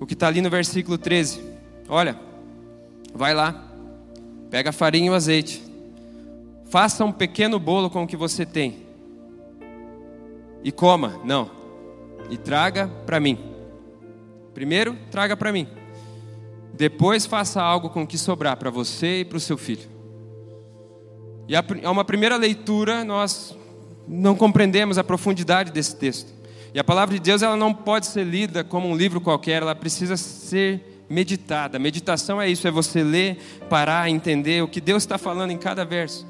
o 0.00 0.06
que 0.06 0.14
está 0.14 0.26
ali 0.26 0.40
no 0.40 0.50
versículo 0.50 0.98
13: 0.98 1.42
Olha, 1.88 2.18
vai 3.14 3.34
lá, 3.34 3.70
pega 4.50 4.72
farinha 4.72 5.06
e 5.06 5.10
o 5.10 5.14
azeite, 5.14 5.62
faça 6.66 7.04
um 7.04 7.12
pequeno 7.12 7.58
bolo 7.58 7.90
com 7.90 8.02
o 8.02 8.06
que 8.06 8.16
você 8.16 8.44
tem 8.44 8.86
e 10.66 10.72
coma, 10.72 11.20
não, 11.24 11.48
e 12.28 12.36
traga 12.36 12.88
para 13.06 13.20
mim. 13.20 13.38
Primeiro, 14.52 14.96
traga 15.10 15.36
para 15.36 15.52
mim. 15.52 15.68
Depois, 16.76 17.24
faça 17.26 17.62
algo 17.62 17.90
com 17.90 18.02
o 18.02 18.06
que 18.06 18.18
sobrar 18.18 18.56
para 18.56 18.70
você 18.70 19.20
e 19.20 19.24
para 19.24 19.38
o 19.38 19.40
seu 19.40 19.56
filho. 19.56 19.88
E 21.48 21.54
a 21.56 21.90
uma 21.90 22.04
primeira 22.04 22.36
leitura, 22.36 23.04
nós 23.04 23.56
não 24.06 24.34
compreendemos 24.34 24.98
a 24.98 25.04
profundidade 25.04 25.72
desse 25.72 25.96
texto. 25.96 26.34
E 26.74 26.78
a 26.78 26.84
palavra 26.84 27.14
de 27.14 27.20
Deus 27.20 27.42
ela 27.42 27.56
não 27.56 27.72
pode 27.72 28.06
ser 28.06 28.24
lida 28.24 28.62
como 28.62 28.88
um 28.88 28.96
livro 28.96 29.20
qualquer, 29.20 29.62
ela 29.62 29.74
precisa 29.74 30.16
ser 30.16 31.04
meditada. 31.08 31.78
Meditação 31.78 32.40
é 32.40 32.48
isso, 32.48 32.68
é 32.68 32.70
você 32.70 33.02
ler, 33.02 33.38
parar, 33.70 34.10
entender 34.10 34.62
o 34.62 34.68
que 34.68 34.80
Deus 34.80 35.02
está 35.02 35.16
falando 35.16 35.52
em 35.52 35.58
cada 35.58 35.84
verso. 35.84 36.26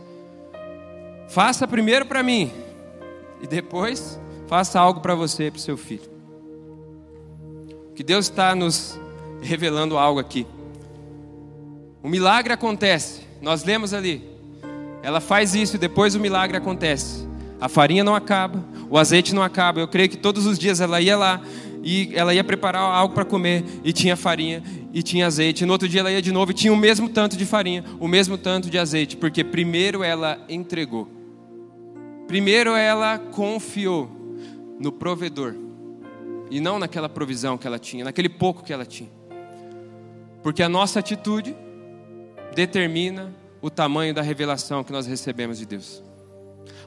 Faça 1.29 1.67
primeiro 1.67 2.07
para 2.07 2.23
mim 2.23 2.53
e 3.43 3.47
depois 3.47 4.21
faça 4.47 4.79
algo 4.79 5.01
para 5.01 5.15
você 5.15 5.47
e 5.47 5.51
para 5.51 5.59
o 5.59 5.61
seu 5.61 5.77
filho. 5.77 6.09
Que 7.95 8.05
Deus 8.05 8.27
está 8.27 8.55
nos 8.55 9.01
revelando 9.47 9.97
algo 9.97 10.21
aqui. 10.21 10.47
O 12.03 12.09
milagre 12.09 12.53
acontece. 12.53 13.23
Nós 13.41 13.65
lemos 13.65 13.95
ali. 13.95 14.23
Ela 15.03 15.21
faz 15.21 15.55
isso 15.55 15.77
e 15.77 15.79
depois 15.79 16.15
o 16.15 16.21
milagre 16.21 16.57
acontece. 16.57 17.27
A 17.61 17.69
farinha 17.69 18.05
não 18.05 18.15
acaba, 18.15 18.63
o 18.91 18.99
azeite 18.99 19.35
não 19.35 19.43
acaba. 19.43 19.81
Eu 19.81 19.89
creio 19.89 20.09
que 20.09 20.17
todos 20.17 20.47
os 20.47 20.59
dias 20.59 20.81
ela 20.81 21.01
ia 21.01 21.17
lá 21.17 21.41
e 21.83 22.11
ela 22.15 22.35
ia 22.35 22.43
preparar 22.43 22.83
algo 22.83 23.15
para 23.15 23.25
comer 23.25 23.65
e 23.85 23.93
tinha 23.93 24.17
farinha 24.17 24.63
e 24.93 25.03
tinha 25.03 25.27
azeite. 25.27 25.65
No 25.65 25.73
outro 25.73 25.89
dia 25.89 26.01
ela 26.01 26.11
ia 26.11 26.21
de 26.21 26.33
novo 26.33 26.51
e 26.51 26.55
tinha 26.55 26.73
o 26.73 26.77
mesmo 26.77 27.09
tanto 27.09 27.37
de 27.37 27.47
farinha, 27.47 27.85
o 28.01 28.09
mesmo 28.09 28.37
tanto 28.37 28.69
de 28.69 28.79
azeite, 28.79 29.17
porque 29.17 29.45
primeiro 29.45 30.03
ela 30.03 30.45
entregou. 30.49 31.09
Primeiro 32.27 32.75
ela 32.75 33.19
confiou 33.19 34.11
no 34.81 34.91
provedor 34.91 35.55
e 36.51 36.61
não 36.61 36.79
naquela 36.79 37.09
provisão 37.09 37.57
que 37.57 37.67
ela 37.67 37.79
tinha, 37.79 38.05
naquele 38.05 38.29
pouco 38.29 38.65
que 38.65 38.73
ela 38.73 38.85
tinha. 38.85 39.16
Porque 40.47 40.63
a 40.63 40.69
nossa 40.69 41.01
atitude 41.01 41.57
determina 42.55 43.35
o 43.61 43.69
tamanho 43.69 44.15
da 44.15 44.23
revelação 44.23 44.85
que 44.85 44.93
nós 44.93 45.05
recebemos 45.05 45.59
de 45.59 45.67
Deus. 45.67 46.01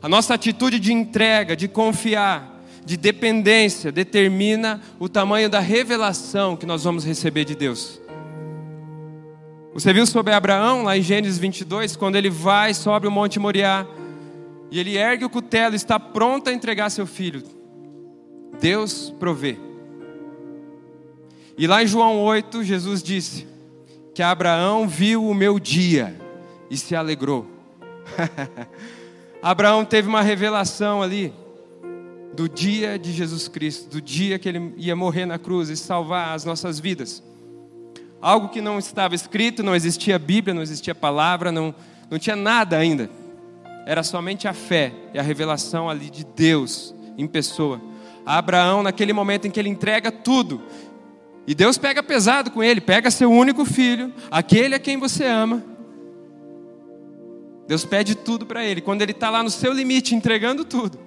A 0.02 0.08
nossa 0.08 0.34
atitude 0.34 0.80
de 0.80 0.94
entrega, 0.94 1.58
de 1.58 1.68
confiar, 1.68 2.64
de 2.86 2.96
dependência, 2.96 3.92
determina 3.92 4.80
o 4.98 5.10
tamanho 5.10 5.50
da 5.50 5.60
revelação 5.60 6.56
que 6.56 6.66
nós 6.66 6.86
vamos 6.86 7.04
receber 7.04 7.44
de 7.44 7.54
Deus. 7.54 8.00
Você 9.74 9.92
viu 9.92 10.06
sobre 10.06 10.34
Abraão, 10.34 10.84
lá 10.84 10.98
em 10.98 11.02
Gênesis 11.02 11.38
22, 11.38 11.98
quando 11.98 12.16
ele 12.16 12.30
vai 12.30 12.74
sobre 12.74 13.10
o 13.10 13.12
Monte 13.12 13.40
Moriá, 13.40 13.86
e 14.72 14.80
ele 14.80 14.96
ergue 14.96 15.26
o 15.26 15.30
cutelo, 15.30 15.76
está 15.76 16.00
pronto 16.00 16.50
a 16.50 16.54
entregar 16.54 16.90
seu 16.90 17.06
filho. 17.06 17.44
Deus 18.62 19.14
provê. 19.20 19.58
E 21.58 21.68
lá 21.68 21.84
em 21.84 21.88
João 21.88 22.22
8, 22.22 22.64
Jesus 22.64 23.04
disse 23.04 23.49
que 24.20 24.24
Abraão 24.24 24.86
viu 24.86 25.26
o 25.26 25.34
meu 25.34 25.58
dia 25.58 26.14
e 26.70 26.76
se 26.76 26.94
alegrou. 26.94 27.50
Abraão 29.42 29.86
teve 29.86 30.10
uma 30.10 30.22
revelação 30.22 31.02
ali 31.02 31.34
do 32.34 32.50
dia 32.50 33.00
de 33.00 33.14
Jesus 33.14 33.48
Cristo, 33.48 33.90
do 33.90 34.02
dia 34.02 34.38
que 34.38 34.50
ele 34.50 34.74
ia 34.76 34.94
morrer 34.94 35.26
na 35.26 35.40
cruz 35.40 35.70
e 35.70 35.78
salvar 35.78 36.36
as 36.36 36.44
nossas 36.44 36.82
vidas. 36.82 37.24
Algo 38.22 38.50
que 38.50 38.60
não 38.60 38.78
estava 38.78 39.16
escrito, 39.16 39.64
não 39.64 39.74
existia 39.74 40.20
Bíblia, 40.20 40.54
não 40.54 40.64
existia 40.64 40.94
palavra, 40.94 41.50
não, 41.50 41.74
não 42.12 42.20
tinha 42.20 42.36
nada 42.36 42.76
ainda. 42.76 43.10
Era 43.86 44.04
somente 44.04 44.50
a 44.50 44.54
fé 44.54 44.92
e 45.14 45.18
a 45.18 45.24
revelação 45.24 45.90
ali 45.90 46.10
de 46.10 46.26
Deus 46.26 46.94
em 47.18 47.26
pessoa. 47.26 47.80
Abraão, 48.26 48.84
naquele 48.84 49.14
momento 49.14 49.48
em 49.48 49.50
que 49.50 49.58
ele 49.62 49.70
entrega 49.70 50.12
tudo, 50.12 50.62
e 51.50 51.56
Deus 51.56 51.80
pega 51.80 52.04
pesado 52.04 52.52
com 52.52 52.62
ele, 52.62 52.80
pega 52.80 53.10
seu 53.10 53.32
único 53.32 53.66
filho, 53.66 54.14
aquele 54.30 54.76
a 54.76 54.80
quem 54.80 54.98
você 54.98 55.26
ama, 55.26 55.66
Deus 57.68 57.84
pede 57.84 58.14
tudo 58.14 58.46
para 58.46 58.64
ele. 58.64 58.82
Quando 58.82 59.02
ele 59.02 59.14
está 59.14 59.32
lá 59.32 59.42
no 59.42 59.50
seu 59.50 59.74
limite, 59.74 60.14
entregando 60.14 60.64
tudo, 60.64 61.00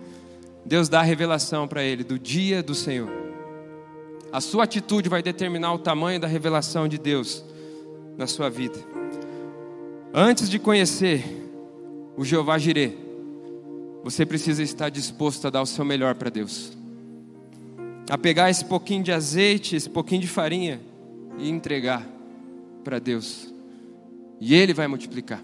Deus 0.66 0.88
dá 0.88 0.98
a 0.98 1.04
revelação 1.04 1.68
para 1.68 1.84
ele 1.84 2.02
do 2.02 2.18
dia 2.18 2.60
do 2.60 2.74
Senhor. 2.74 3.08
A 4.32 4.40
sua 4.40 4.64
atitude 4.64 5.08
vai 5.08 5.22
determinar 5.22 5.74
o 5.74 5.78
tamanho 5.78 6.18
da 6.18 6.26
revelação 6.26 6.88
de 6.88 6.98
Deus 6.98 7.44
na 8.18 8.26
sua 8.26 8.50
vida. 8.50 8.80
Antes 10.12 10.50
de 10.50 10.58
conhecer 10.58 11.24
o 12.16 12.24
Jeová 12.24 12.58
Jireh, 12.58 12.98
você 14.02 14.26
precisa 14.26 14.60
estar 14.60 14.88
disposto 14.88 15.46
a 15.46 15.50
dar 15.50 15.62
o 15.62 15.66
seu 15.66 15.84
melhor 15.84 16.16
para 16.16 16.30
Deus. 16.30 16.81
A 18.12 18.18
pegar 18.18 18.50
esse 18.50 18.62
pouquinho 18.62 19.02
de 19.02 19.10
azeite, 19.10 19.74
esse 19.74 19.88
pouquinho 19.88 20.20
de 20.20 20.26
farinha 20.26 20.82
e 21.38 21.48
entregar 21.48 22.06
para 22.84 22.98
Deus. 22.98 23.50
E 24.38 24.54
Ele 24.54 24.74
vai 24.74 24.86
multiplicar. 24.86 25.42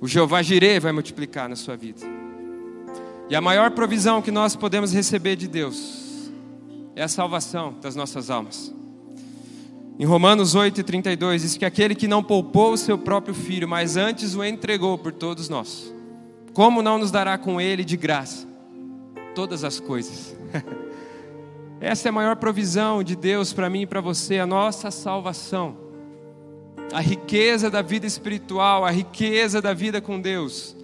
O 0.00 0.08
Jeová 0.08 0.40
Jireh 0.40 0.80
vai 0.80 0.90
multiplicar 0.90 1.50
na 1.50 1.56
sua 1.56 1.76
vida. 1.76 2.00
E 3.28 3.36
a 3.36 3.42
maior 3.42 3.72
provisão 3.72 4.22
que 4.22 4.30
nós 4.30 4.56
podemos 4.56 4.94
receber 4.94 5.36
de 5.36 5.46
Deus 5.46 6.30
é 6.96 7.02
a 7.02 7.08
salvação 7.08 7.74
das 7.78 7.94
nossas 7.94 8.30
almas. 8.30 8.74
Em 9.98 10.06
Romanos 10.06 10.56
8,32 10.56 11.40
diz 11.40 11.56
que 11.58 11.66
aquele 11.66 11.94
que 11.94 12.08
não 12.08 12.22
poupou 12.22 12.72
o 12.72 12.78
seu 12.78 12.96
próprio 12.96 13.34
filho, 13.34 13.68
mas 13.68 13.98
antes 13.98 14.34
o 14.34 14.42
entregou 14.42 14.96
por 14.96 15.12
todos 15.12 15.50
nós, 15.50 15.94
como 16.54 16.80
não 16.80 16.96
nos 16.96 17.10
dará 17.10 17.36
com 17.36 17.60
ele 17.60 17.84
de 17.84 17.98
graça 17.98 18.48
todas 19.34 19.62
as 19.62 19.78
coisas? 19.78 20.34
Essa 21.80 22.08
é 22.08 22.10
a 22.10 22.12
maior 22.12 22.36
provisão 22.36 23.02
de 23.02 23.16
Deus 23.16 23.52
para 23.52 23.70
mim 23.70 23.82
e 23.82 23.86
para 23.86 24.00
você, 24.00 24.38
a 24.38 24.46
nossa 24.46 24.90
salvação 24.90 25.90
a 26.92 27.00
riqueza 27.00 27.70
da 27.70 27.82
vida 27.82 28.06
espiritual, 28.06 28.84
a 28.84 28.90
riqueza 28.90 29.60
da 29.60 29.72
vida 29.72 30.00
com 30.00 30.20
Deus. 30.20 30.76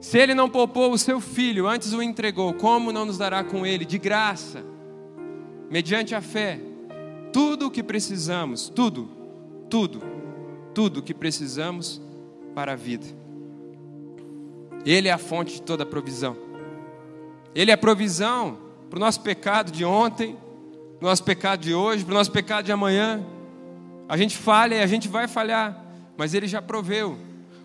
Se 0.00 0.18
ele 0.18 0.34
não 0.34 0.48
poupou 0.48 0.92
o 0.92 0.98
seu 0.98 1.20
filho, 1.20 1.66
antes 1.66 1.92
o 1.92 2.02
entregou, 2.02 2.54
como 2.54 2.92
não 2.92 3.04
nos 3.04 3.18
dará 3.18 3.42
com 3.42 3.66
ele, 3.66 3.84
de 3.84 3.98
graça, 3.98 4.64
mediante 5.68 6.14
a 6.14 6.20
fé, 6.20 6.60
tudo 7.32 7.66
o 7.66 7.70
que 7.70 7.82
precisamos, 7.82 8.68
tudo, 8.68 9.08
tudo, 9.68 10.00
tudo 10.72 11.00
o 11.00 11.02
que 11.02 11.14
precisamos 11.14 12.00
para 12.54 12.72
a 12.72 12.76
vida. 12.76 13.06
Ele 14.84 15.08
é 15.08 15.12
a 15.12 15.18
fonte 15.18 15.54
de 15.54 15.62
toda 15.62 15.84
provisão. 15.84 16.36
Ele 17.52 17.72
é 17.72 17.74
a 17.74 17.78
provisão 17.78 18.58
para 18.88 18.96
o 18.96 19.00
nosso 19.00 19.20
pecado 19.20 19.70
de 19.70 19.84
ontem, 19.84 20.36
para 20.98 21.06
o 21.06 21.08
nosso 21.10 21.24
pecado 21.24 21.60
de 21.60 21.74
hoje, 21.74 22.04
para 22.04 22.12
o 22.12 22.16
nosso 22.16 22.32
pecado 22.32 22.64
de 22.64 22.72
amanhã. 22.72 23.24
A 24.08 24.16
gente 24.16 24.36
falha 24.36 24.76
e 24.76 24.82
a 24.82 24.86
gente 24.86 25.08
vai 25.08 25.26
falhar, 25.26 25.84
mas 26.16 26.34
Ele 26.34 26.46
já 26.46 26.62
proveu. 26.62 27.18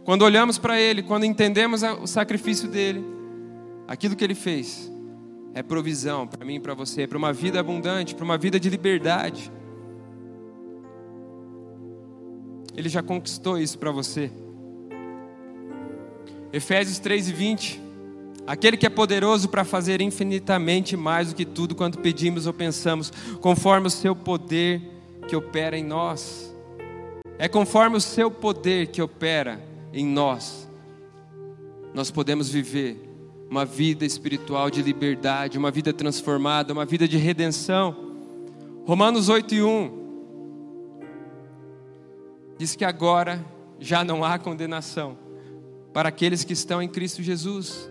Quando 0.03 0.23
olhamos 0.23 0.57
para 0.57 0.79
Ele, 0.79 1.03
quando 1.03 1.25
entendemos 1.25 1.84
o 1.84 2.07
sacrifício 2.07 2.67
dele, 2.67 3.05
aquilo 3.88 4.15
que 4.15 4.23
Ele 4.23 4.36
fez 4.36 4.91
é 5.53 5.62
provisão 5.62 6.25
para 6.25 6.45
mim 6.45 6.55
e 6.55 6.60
para 6.60 6.73
você, 6.73 7.05
para 7.05 7.17
uma 7.17 7.34
vida 7.34 7.60
abundante, 7.60 8.15
para 8.15 8.23
uma 8.23 8.38
vida 8.38 8.60
de 8.60 8.69
liberdade. 8.69 9.51
Ele 12.75 12.88
já 12.88 13.03
conquistou 13.03 13.57
isso 13.57 13.77
para 13.77 13.91
você. 13.91 14.31
Efésios 16.53 16.99
3 16.99 17.29
e 17.29 17.34
20. 17.34 17.90
Aquele 18.45 18.75
que 18.75 18.86
é 18.86 18.89
poderoso 18.89 19.47
para 19.49 19.63
fazer 19.63 20.01
infinitamente 20.01 20.97
mais 20.97 21.30
do 21.30 21.36
que 21.36 21.45
tudo 21.45 21.75
quanto 21.75 21.99
pedimos 21.99 22.47
ou 22.47 22.54
pensamos, 22.54 23.12
conforme 23.39 23.88
o 23.88 23.91
seu 23.91 24.15
poder 24.15 24.82
que 25.27 25.36
opera 25.36 25.77
em 25.77 25.84
nós. 25.84 26.54
É 27.38 27.47
conforme 27.47 27.97
o 27.97 28.01
seu 28.01 28.30
poder 28.30 28.88
que 28.88 29.01
opera 29.01 29.62
em 29.93 30.06
nós, 30.06 30.69
nós 31.93 32.10
podemos 32.10 32.49
viver 32.49 33.10
uma 33.49 33.65
vida 33.65 34.06
espiritual 34.06 34.69
de 34.69 34.82
liberdade, 34.82 35.58
uma 35.58 35.71
vida 35.71 35.91
transformada, 35.91 36.71
uma 36.71 36.86
vida 36.86 37.06
de 37.06 37.17
redenção. 37.17 37.93
Romanos 38.86 39.27
8 39.27 39.56
e 39.56 39.62
1 39.62 40.01
diz 42.58 42.75
que 42.75 42.86
agora 42.86 43.43
já 43.77 44.06
não 44.06 44.23
há 44.23 44.39
condenação 44.39 45.17
para 45.91 46.08
aqueles 46.08 46.45
que 46.45 46.54
estão 46.54 46.82
em 46.82 46.88
Cristo 46.88 47.21
Jesus. 47.21 47.90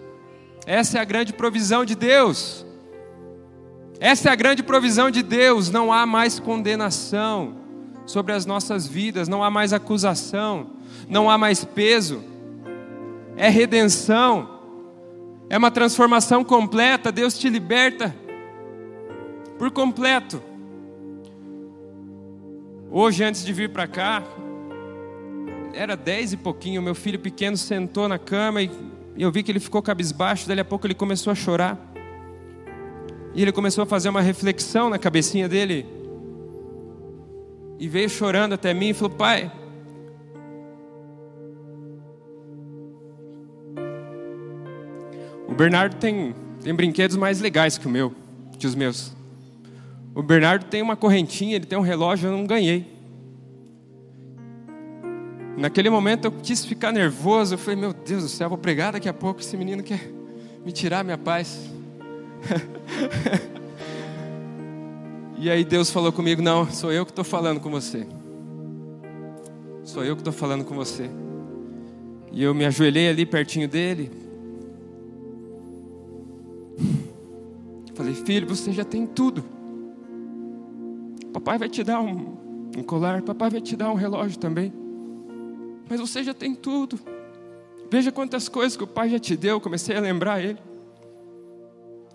Essa 0.71 0.99
é 0.99 1.01
a 1.01 1.05
grande 1.05 1.33
provisão 1.33 1.85
de 1.85 1.97
Deus. 1.97 2.65
Essa 3.99 4.29
é 4.29 4.33
a 4.33 4.37
grande 4.37 4.63
provisão 4.63 5.11
de 5.11 5.21
Deus. 5.21 5.69
Não 5.69 5.93
há 5.93 6.07
mais 6.07 6.39
condenação 6.39 7.57
sobre 8.07 8.35
as 8.35 8.47
nossas 8.47 8.87
vidas, 8.87 9.27
não 9.27 9.43
há 9.43 9.51
mais 9.51 9.73
acusação, 9.73 10.71
não 11.09 11.29
há 11.29 11.37
mais 11.37 11.65
peso. 11.65 12.23
É 13.37 13.49
redenção, 13.49 14.49
é 15.49 15.59
uma 15.59 15.73
transformação 15.73 16.45
completa. 16.45 17.11
Deus 17.11 17.37
te 17.37 17.49
liberta 17.49 18.15
por 19.59 19.73
completo. 19.73 20.41
Hoje, 22.93 23.25
antes 23.25 23.45
de 23.45 23.53
vir 23.53 23.71
para 23.71 23.89
cá, 23.89 24.23
era 25.75 25.97
dez 25.97 26.33
e 26.33 26.37
pouquinho. 26.37 26.81
Meu 26.81 26.95
filho 26.95 27.19
pequeno 27.19 27.57
sentou 27.57 28.09
na 28.09 28.21
cama 28.21 28.63
e 28.63 28.90
eu 29.23 29.31
vi 29.31 29.43
que 29.43 29.53
ele 29.53 29.61
ficou 29.61 29.83
cabisbaixo. 29.83 30.49
Dali 30.49 30.61
a 30.61 30.65
pouco 30.65 30.87
ele 30.87 30.95
começou 30.95 31.31
a 31.31 31.35
chorar. 31.35 31.79
E 33.35 33.43
ele 33.43 33.53
começou 33.53 33.83
a 33.83 33.87
fazer 33.87 34.09
uma 34.09 34.21
reflexão 34.21 34.91
na 34.91 34.99
cabecinha 34.99 35.49
dele. 35.49 35.87
E 37.79 37.89
veio 37.89 38.09
chorando 38.09 38.55
até 38.55 38.75
mim 38.75 38.89
e 38.89 38.95
falou: 38.95 39.17
Pai, 39.17 39.51
o 45.49 45.55
Bernardo 45.55 45.97
tem, 45.97 46.35
tem 46.63 46.75
brinquedos 46.75 47.17
mais 47.17 47.41
legais 47.41 47.79
que 47.79 47.87
o 47.87 47.91
meu, 47.91 48.15
que 48.59 48.67
os 48.67 48.75
meus. 48.75 49.13
O 50.15 50.23
Bernardo 50.23 50.65
tem 50.65 50.83
uma 50.83 50.97
correntinha, 50.97 51.57
ele 51.57 51.67
tem 51.67 51.79
um 51.79 51.83
relógio, 51.83 52.29
eu 52.29 52.33
não 52.37 52.47
ganhei. 52.47 53.00
Naquele 55.61 55.91
momento 55.91 56.25
eu 56.25 56.33
quis 56.33 56.65
ficar 56.65 56.91
nervoso, 56.91 57.53
eu 57.53 57.59
falei, 57.59 57.79
meu 57.79 57.93
Deus 57.93 58.23
do 58.23 58.31
céu, 58.31 58.49
vou 58.49 58.57
pregar 58.57 58.95
daqui 58.95 59.11
a 59.11 59.13
pouco, 59.13 59.41
esse 59.41 59.55
menino 59.59 59.83
quer 59.83 60.11
me 60.65 60.73
tirar 60.73 61.05
minha 61.05 61.19
paz. 61.19 61.69
e 65.37 65.51
aí 65.51 65.63
Deus 65.63 65.91
falou 65.91 66.11
comigo: 66.11 66.41
Não, 66.41 66.71
sou 66.71 66.91
eu 66.91 67.05
que 67.05 67.13
estou 67.13 67.25
falando 67.25 67.61
com 67.61 67.71
você. 67.71 68.07
Sou 69.85 70.03
eu 70.03 70.17
que 70.17 70.23
estou 70.23 70.33
falando 70.33 70.65
com 70.65 70.75
você. 70.75 71.11
E 72.33 72.43
eu 72.43 72.55
me 72.55 72.65
ajoelhei 72.65 73.11
ali 73.11 73.27
pertinho 73.27 73.69
dele. 73.69 74.11
Falei: 77.95 78.15
Filho, 78.15 78.47
você 78.47 78.73
já 78.73 78.85
tem 78.85 79.07
tudo. 79.07 79.45
Papai 81.35 81.59
vai 81.59 81.69
te 81.69 81.85
dar 81.85 82.01
um, 82.01 82.35
um 82.79 82.83
colar, 82.83 83.21
papai 83.21 83.51
vai 83.51 83.61
te 83.61 83.77
dar 83.77 83.91
um 83.91 83.95
relógio 83.95 84.39
também. 84.39 84.80
Mas 85.91 85.99
você 85.99 86.23
já 86.23 86.33
tem 86.33 86.55
tudo. 86.55 87.01
Veja 87.91 88.13
quantas 88.13 88.49
coisas 88.49 88.77
que 88.77 88.85
o 88.85 88.87
pai 88.87 89.11
já 89.11 89.19
te 89.19 89.37
deu. 89.37 89.61
Comecei 89.61 89.97
a 89.97 90.01
lembrar 90.01 90.41
ele. 90.41 90.59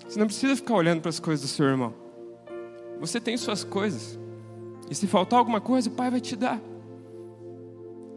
Você 0.07 0.17
não 0.17 0.27
precisa 0.27 0.55
ficar 0.55 0.75
olhando 0.75 1.01
para 1.01 1.09
as 1.09 1.19
coisas 1.19 1.45
do 1.45 1.53
seu 1.53 1.65
irmão. 1.65 1.93
Você 3.01 3.19
tem 3.19 3.35
suas 3.35 3.65
coisas. 3.65 4.17
E 4.89 4.95
se 4.95 5.07
faltar 5.07 5.39
alguma 5.39 5.59
coisa, 5.59 5.89
o 5.89 5.91
pai 5.91 6.09
vai 6.09 6.21
te 6.21 6.37
dar. 6.37 6.61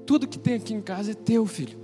Tudo 0.07 0.29
que 0.29 0.39
tem 0.39 0.55
aqui 0.55 0.73
em 0.73 0.81
casa 0.81 1.11
é 1.11 1.15
teu, 1.15 1.45
filho. 1.45 1.77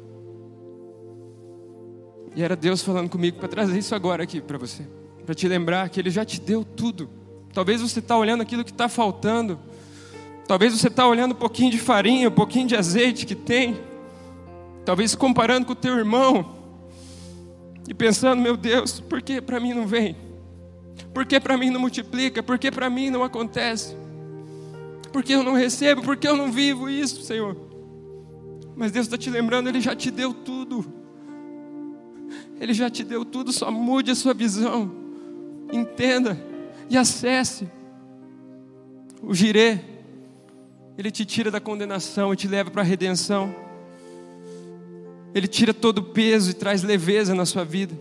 E 2.36 2.42
era 2.44 2.54
Deus 2.54 2.80
falando 2.80 3.08
comigo 3.10 3.38
para 3.38 3.48
trazer 3.48 3.76
isso 3.76 3.92
agora 3.92 4.22
aqui 4.22 4.40
para 4.40 4.56
você. 4.56 4.86
Para 5.26 5.34
te 5.34 5.48
lembrar 5.48 5.88
que 5.88 5.98
Ele 5.98 6.10
já 6.10 6.24
te 6.24 6.40
deu 6.40 6.64
tudo. 6.64 7.10
Talvez 7.52 7.80
você 7.80 7.98
está 7.98 8.16
olhando 8.16 8.42
aquilo 8.42 8.64
que 8.64 8.70
está 8.70 8.88
faltando. 8.88 9.58
Talvez 10.46 10.78
você 10.78 10.88
está 10.88 11.06
olhando 11.06 11.32
um 11.32 11.36
pouquinho 11.36 11.70
de 11.70 11.78
farinha, 11.78 12.28
um 12.28 12.32
pouquinho 12.32 12.66
de 12.66 12.76
azeite 12.76 13.24
que 13.24 13.34
tem. 13.34 13.80
Talvez 14.84 15.14
comparando 15.14 15.66
com 15.66 15.72
o 15.72 15.76
teu 15.76 15.96
irmão 15.96 16.54
e 17.88 17.94
pensando, 17.94 18.42
meu 18.42 18.56
Deus, 18.56 19.00
por 19.00 19.22
que 19.22 19.40
para 19.40 19.58
mim 19.58 19.72
não 19.72 19.86
vem? 19.86 20.16
Por 21.12 21.24
que 21.24 21.40
para 21.40 21.56
mim 21.56 21.70
não 21.70 21.80
multiplica? 21.80 22.42
Por 22.42 22.58
que 22.58 22.70
para 22.70 22.90
mim 22.90 23.08
não 23.08 23.22
acontece? 23.22 23.96
Por 25.12 25.22
que 25.22 25.32
eu 25.32 25.42
não 25.42 25.54
recebo? 25.54 26.02
Por 26.02 26.16
que 26.16 26.28
eu 26.28 26.36
não 26.36 26.52
vivo 26.52 26.88
isso, 26.88 27.22
Senhor? 27.22 27.56
Mas 28.76 28.90
Deus 28.90 29.06
está 29.06 29.16
te 29.16 29.30
lembrando, 29.30 29.68
Ele 29.68 29.80
já 29.80 29.94
te 29.94 30.10
deu 30.10 30.34
tudo. 30.34 30.84
Ele 32.60 32.74
já 32.74 32.90
te 32.90 33.04
deu 33.04 33.24
tudo, 33.24 33.52
só 33.52 33.70
mude 33.70 34.10
a 34.10 34.14
sua 34.14 34.34
visão. 34.34 34.90
Entenda 35.72 36.38
e 36.90 36.96
acesse. 36.96 37.68
O 39.22 39.34
girê, 39.34 39.80
ele 40.96 41.10
te 41.10 41.24
tira 41.24 41.50
da 41.50 41.60
condenação 41.60 42.32
e 42.32 42.36
te 42.36 42.46
leva 42.46 42.70
para 42.70 42.82
a 42.82 42.84
redenção. 42.84 43.54
Ele 45.34 45.48
tira 45.48 45.74
todo 45.74 45.98
o 45.98 46.02
peso 46.02 46.50
e 46.50 46.54
traz 46.54 46.82
leveza 46.82 47.34
na 47.34 47.44
sua 47.44 47.64
vida. 47.64 47.94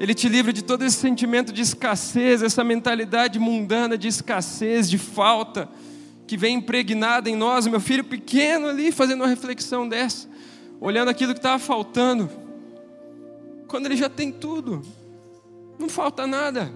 Ele 0.00 0.14
te 0.14 0.28
livra 0.28 0.52
de 0.52 0.62
todo 0.62 0.84
esse 0.84 0.96
sentimento 0.96 1.52
de 1.52 1.62
escassez, 1.62 2.42
essa 2.42 2.64
mentalidade 2.64 3.38
mundana 3.38 3.96
de 3.96 4.08
escassez, 4.08 4.88
de 4.88 4.98
falta, 4.98 5.68
que 6.26 6.36
vem 6.36 6.56
impregnada 6.56 7.28
em 7.28 7.36
nós. 7.36 7.66
Meu 7.66 7.80
filho 7.80 8.04
pequeno 8.04 8.68
ali 8.68 8.90
fazendo 8.90 9.20
uma 9.20 9.28
reflexão 9.28 9.88
dessa, 9.88 10.28
olhando 10.80 11.08
aquilo 11.08 11.32
que 11.32 11.38
estava 11.38 11.58
faltando, 11.58 12.30
quando 13.68 13.86
ele 13.86 13.96
já 13.96 14.08
tem 14.08 14.30
tudo, 14.32 14.82
não 15.78 15.88
falta 15.88 16.26
nada. 16.26 16.72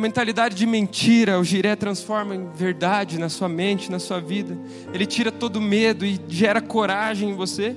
Mentalidade 0.00 0.56
de 0.56 0.64
mentira, 0.64 1.38
o 1.38 1.44
giré 1.44 1.76
transforma 1.76 2.34
em 2.34 2.48
verdade 2.54 3.18
na 3.18 3.28
sua 3.28 3.50
mente, 3.50 3.90
na 3.90 3.98
sua 3.98 4.18
vida. 4.18 4.56
Ele 4.94 5.04
tira 5.04 5.30
todo 5.30 5.60
medo 5.60 6.06
e 6.06 6.18
gera 6.26 6.62
coragem 6.62 7.28
em 7.28 7.34
você. 7.34 7.76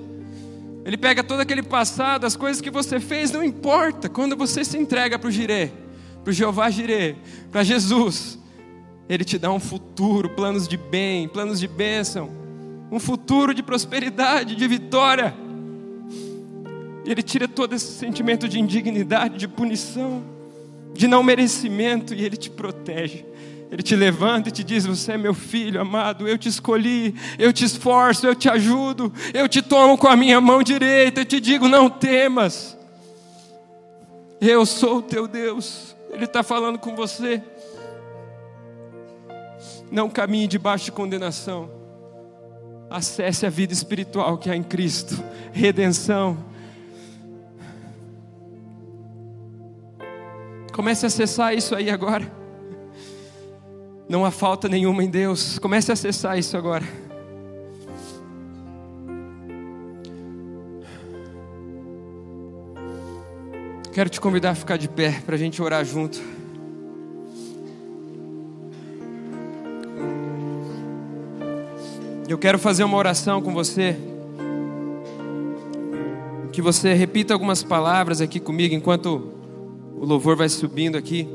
Ele 0.86 0.96
pega 0.96 1.22
todo 1.22 1.42
aquele 1.42 1.62
passado, 1.62 2.26
as 2.26 2.38
coisas 2.38 2.62
que 2.62 2.72
você 2.72 2.98
fez, 2.98 3.30
não 3.30 3.44
importa. 3.44 4.08
Quando 4.08 4.38
você 4.38 4.64
se 4.64 4.78
entrega 4.78 5.20
para 5.20 5.28
o 5.28 5.32
giré, 5.32 5.70
para 6.24 6.32
o 6.32 6.34
Jeová 6.34 6.70
giré, 6.70 7.18
para 7.52 7.62
Jesus, 7.62 8.40
Ele 9.10 9.26
te 9.26 9.38
dá 9.38 9.52
um 9.52 9.60
futuro, 9.60 10.30
planos 10.30 10.66
de 10.66 10.78
bem, 10.78 11.28
planos 11.28 11.60
de 11.60 11.68
bênção, 11.68 12.30
um 12.90 13.02
futuro 13.02 13.54
de 13.54 13.62
prosperidade, 13.62 14.56
de 14.56 14.66
vitória. 14.66 15.36
Ele 17.06 17.22
tira 17.22 17.50
todo 17.50 17.76
esse 17.76 17.98
sentimento 17.98 18.48
de 18.48 18.62
indignidade, 18.62 19.38
de 19.38 19.48
punição 19.50 20.33
de 20.94 21.08
não 21.08 21.24
merecimento, 21.24 22.14
e 22.14 22.24
Ele 22.24 22.38
te 22.38 22.50
protege. 22.50 23.26
Ele 23.72 23.82
te 23.82 23.96
levanta 23.96 24.50
e 24.50 24.52
te 24.52 24.64
diz: 24.64 24.86
Você 24.86 25.14
é 25.14 25.18
meu 25.18 25.34
filho 25.34 25.82
amado, 25.82 26.28
eu 26.28 26.38
te 26.38 26.48
escolhi, 26.48 27.16
eu 27.40 27.52
te 27.52 27.66
esforço, 27.66 28.28
eu 28.28 28.36
te 28.36 28.48
ajudo, 28.48 29.12
eu 29.34 29.50
te 29.50 29.64
tomo 29.64 29.98
com 29.98 30.08
a 30.08 30.16
minha 30.16 30.40
mão 30.40 30.62
direita 30.62 31.22
e 31.22 31.26
te 31.26 31.40
digo: 31.40 31.68
Não 31.68 31.90
temas, 31.90 32.78
eu 34.40 34.64
sou 34.64 34.98
o 34.98 35.02
teu 35.02 35.28
Deus. 35.28 35.96
Ele 36.12 36.26
está 36.26 36.44
falando 36.44 36.78
com 36.78 36.96
você. 36.96 37.42
Não 39.90 40.08
caminhe 40.08 40.48
debaixo 40.48 40.86
de 40.86 40.92
condenação. 40.92 41.68
Acesse 42.92 43.44
a 43.44 43.50
vida 43.50 43.74
espiritual 43.74 44.38
que 44.38 44.52
há 44.52 44.56
em 44.56 44.62
Cristo, 44.62 45.20
redenção 45.52 46.53
Comece 50.74 51.06
a 51.06 51.08
acessar 51.08 51.54
isso 51.54 51.76
aí 51.76 51.92
agora. 51.92 52.30
Não 54.10 54.26
há 54.26 54.32
falta 54.32 54.68
nenhuma 54.68 55.04
em 55.04 55.10
Deus. 55.10 55.60
Comece 55.60 55.92
a 55.92 55.94
acessar 55.94 56.38
isso 56.38 56.58
agora. 56.58 56.84
Quero 63.94 64.10
te 64.10 64.20
convidar 64.20 64.50
a 64.50 64.56
ficar 64.56 64.78
de 64.78 64.90
pé 64.90 65.22
para 65.24 65.36
a 65.36 65.38
gente 65.38 65.62
orar 65.62 65.86
junto. 65.86 66.20
Eu 72.28 72.38
quero 72.40 72.58
fazer 72.58 72.84
uma 72.84 72.98
oração 72.98 73.44
com 73.44 73.54
você. 73.54 73.96
Que 76.52 76.64
você 76.64 76.96
repita 76.96 77.32
algumas 77.32 77.62
palavras 77.62 78.22
aqui 78.22 78.40
comigo 78.40 78.74
enquanto 78.74 79.33
o 80.04 80.06
louvor 80.06 80.36
vai 80.36 80.50
subindo 80.50 80.98
aqui. 80.98 81.26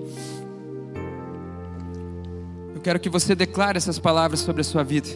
Eu 2.74 2.82
quero 2.82 3.00
que 3.00 3.08
você 3.08 3.34
declare 3.34 3.78
essas 3.78 3.98
palavras 3.98 4.40
sobre 4.40 4.60
a 4.60 4.64
sua 4.64 4.82
vida. 4.82 5.08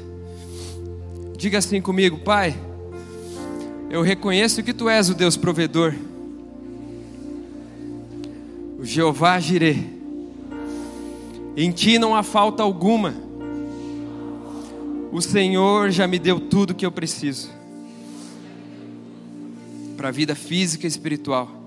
Diga 1.37 1.59
assim 1.59 1.79
comigo, 1.79 2.17
Pai. 2.21 2.59
Eu 3.91 4.01
reconheço 4.01 4.63
que 4.63 4.73
Tu 4.73 4.89
és 4.89 5.11
o 5.11 5.15
Deus 5.15 5.37
provedor, 5.37 5.95
o 8.79 8.87
Jeová 8.87 9.39
Jireh. 9.39 9.85
Em 11.55 11.71
Ti 11.71 11.99
não 11.99 12.17
há 12.17 12.23
falta 12.23 12.63
alguma. 12.63 13.15
O 15.13 15.21
Senhor 15.21 15.91
já 15.91 16.07
me 16.07 16.19
deu 16.19 16.41
tudo 16.41 16.75
que 16.75 16.87
eu 16.87 16.91
preciso 16.91 17.51
para 19.95 20.09
a 20.09 20.11
vida 20.11 20.35
física 20.35 20.87
e 20.87 20.89
espiritual. 20.89 21.62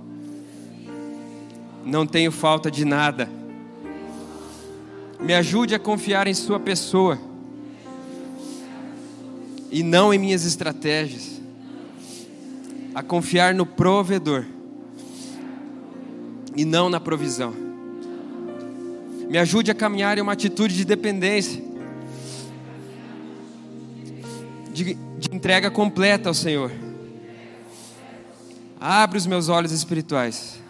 Não 1.86 2.08
tenho 2.08 2.32
falta 2.32 2.72
de 2.72 2.84
nada. 2.84 3.30
Me 5.20 5.36
ajude 5.36 5.76
a 5.76 5.80
confiar 5.80 6.26
em 6.26 6.34
Sua 6.34 6.60
pessoa 6.60 7.20
e 9.70 9.84
não 9.84 10.12
em 10.12 10.18
minhas 10.18 10.46
estratégias. 10.46 11.40
A 12.96 13.04
confiar 13.04 13.54
no 13.54 13.68
provedor 13.68 14.46
e 16.56 16.66
não 16.66 16.90
na 16.90 17.00
provisão. 17.00 17.54
Me 19.30 19.38
ajude 19.38 19.70
a 19.70 19.76
caminhar 19.76 20.18
em 20.18 20.22
uma 20.22 20.32
atitude 20.32 20.76
de 20.76 20.86
dependência, 20.86 21.62
de, 24.74 24.94
de 24.94 25.36
entrega 25.36 25.70
completa 25.70 26.30
ao 26.30 26.34
Senhor. 26.34 26.72
Abre 28.80 29.18
os 29.18 29.28
meus 29.28 29.50
olhos 29.50 29.72
espirituais 29.72 30.65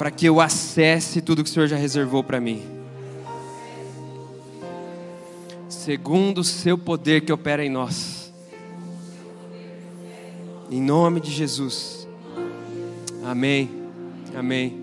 para 0.00 0.10
que 0.10 0.24
eu 0.24 0.40
acesse 0.40 1.20
tudo 1.20 1.44
que 1.44 1.50
o 1.50 1.52
Senhor 1.52 1.66
já 1.66 1.76
reservou 1.76 2.24
para 2.24 2.40
mim. 2.40 2.62
Segundo 5.68 6.38
o 6.38 6.44
seu 6.44 6.78
poder 6.78 7.20
que 7.20 7.30
opera 7.30 7.62
em 7.62 7.68
nós. 7.68 8.32
Em 10.70 10.80
nome 10.80 11.20
de 11.20 11.30
Jesus. 11.30 12.08
Amém. 13.22 13.68
Amém. 14.34 14.79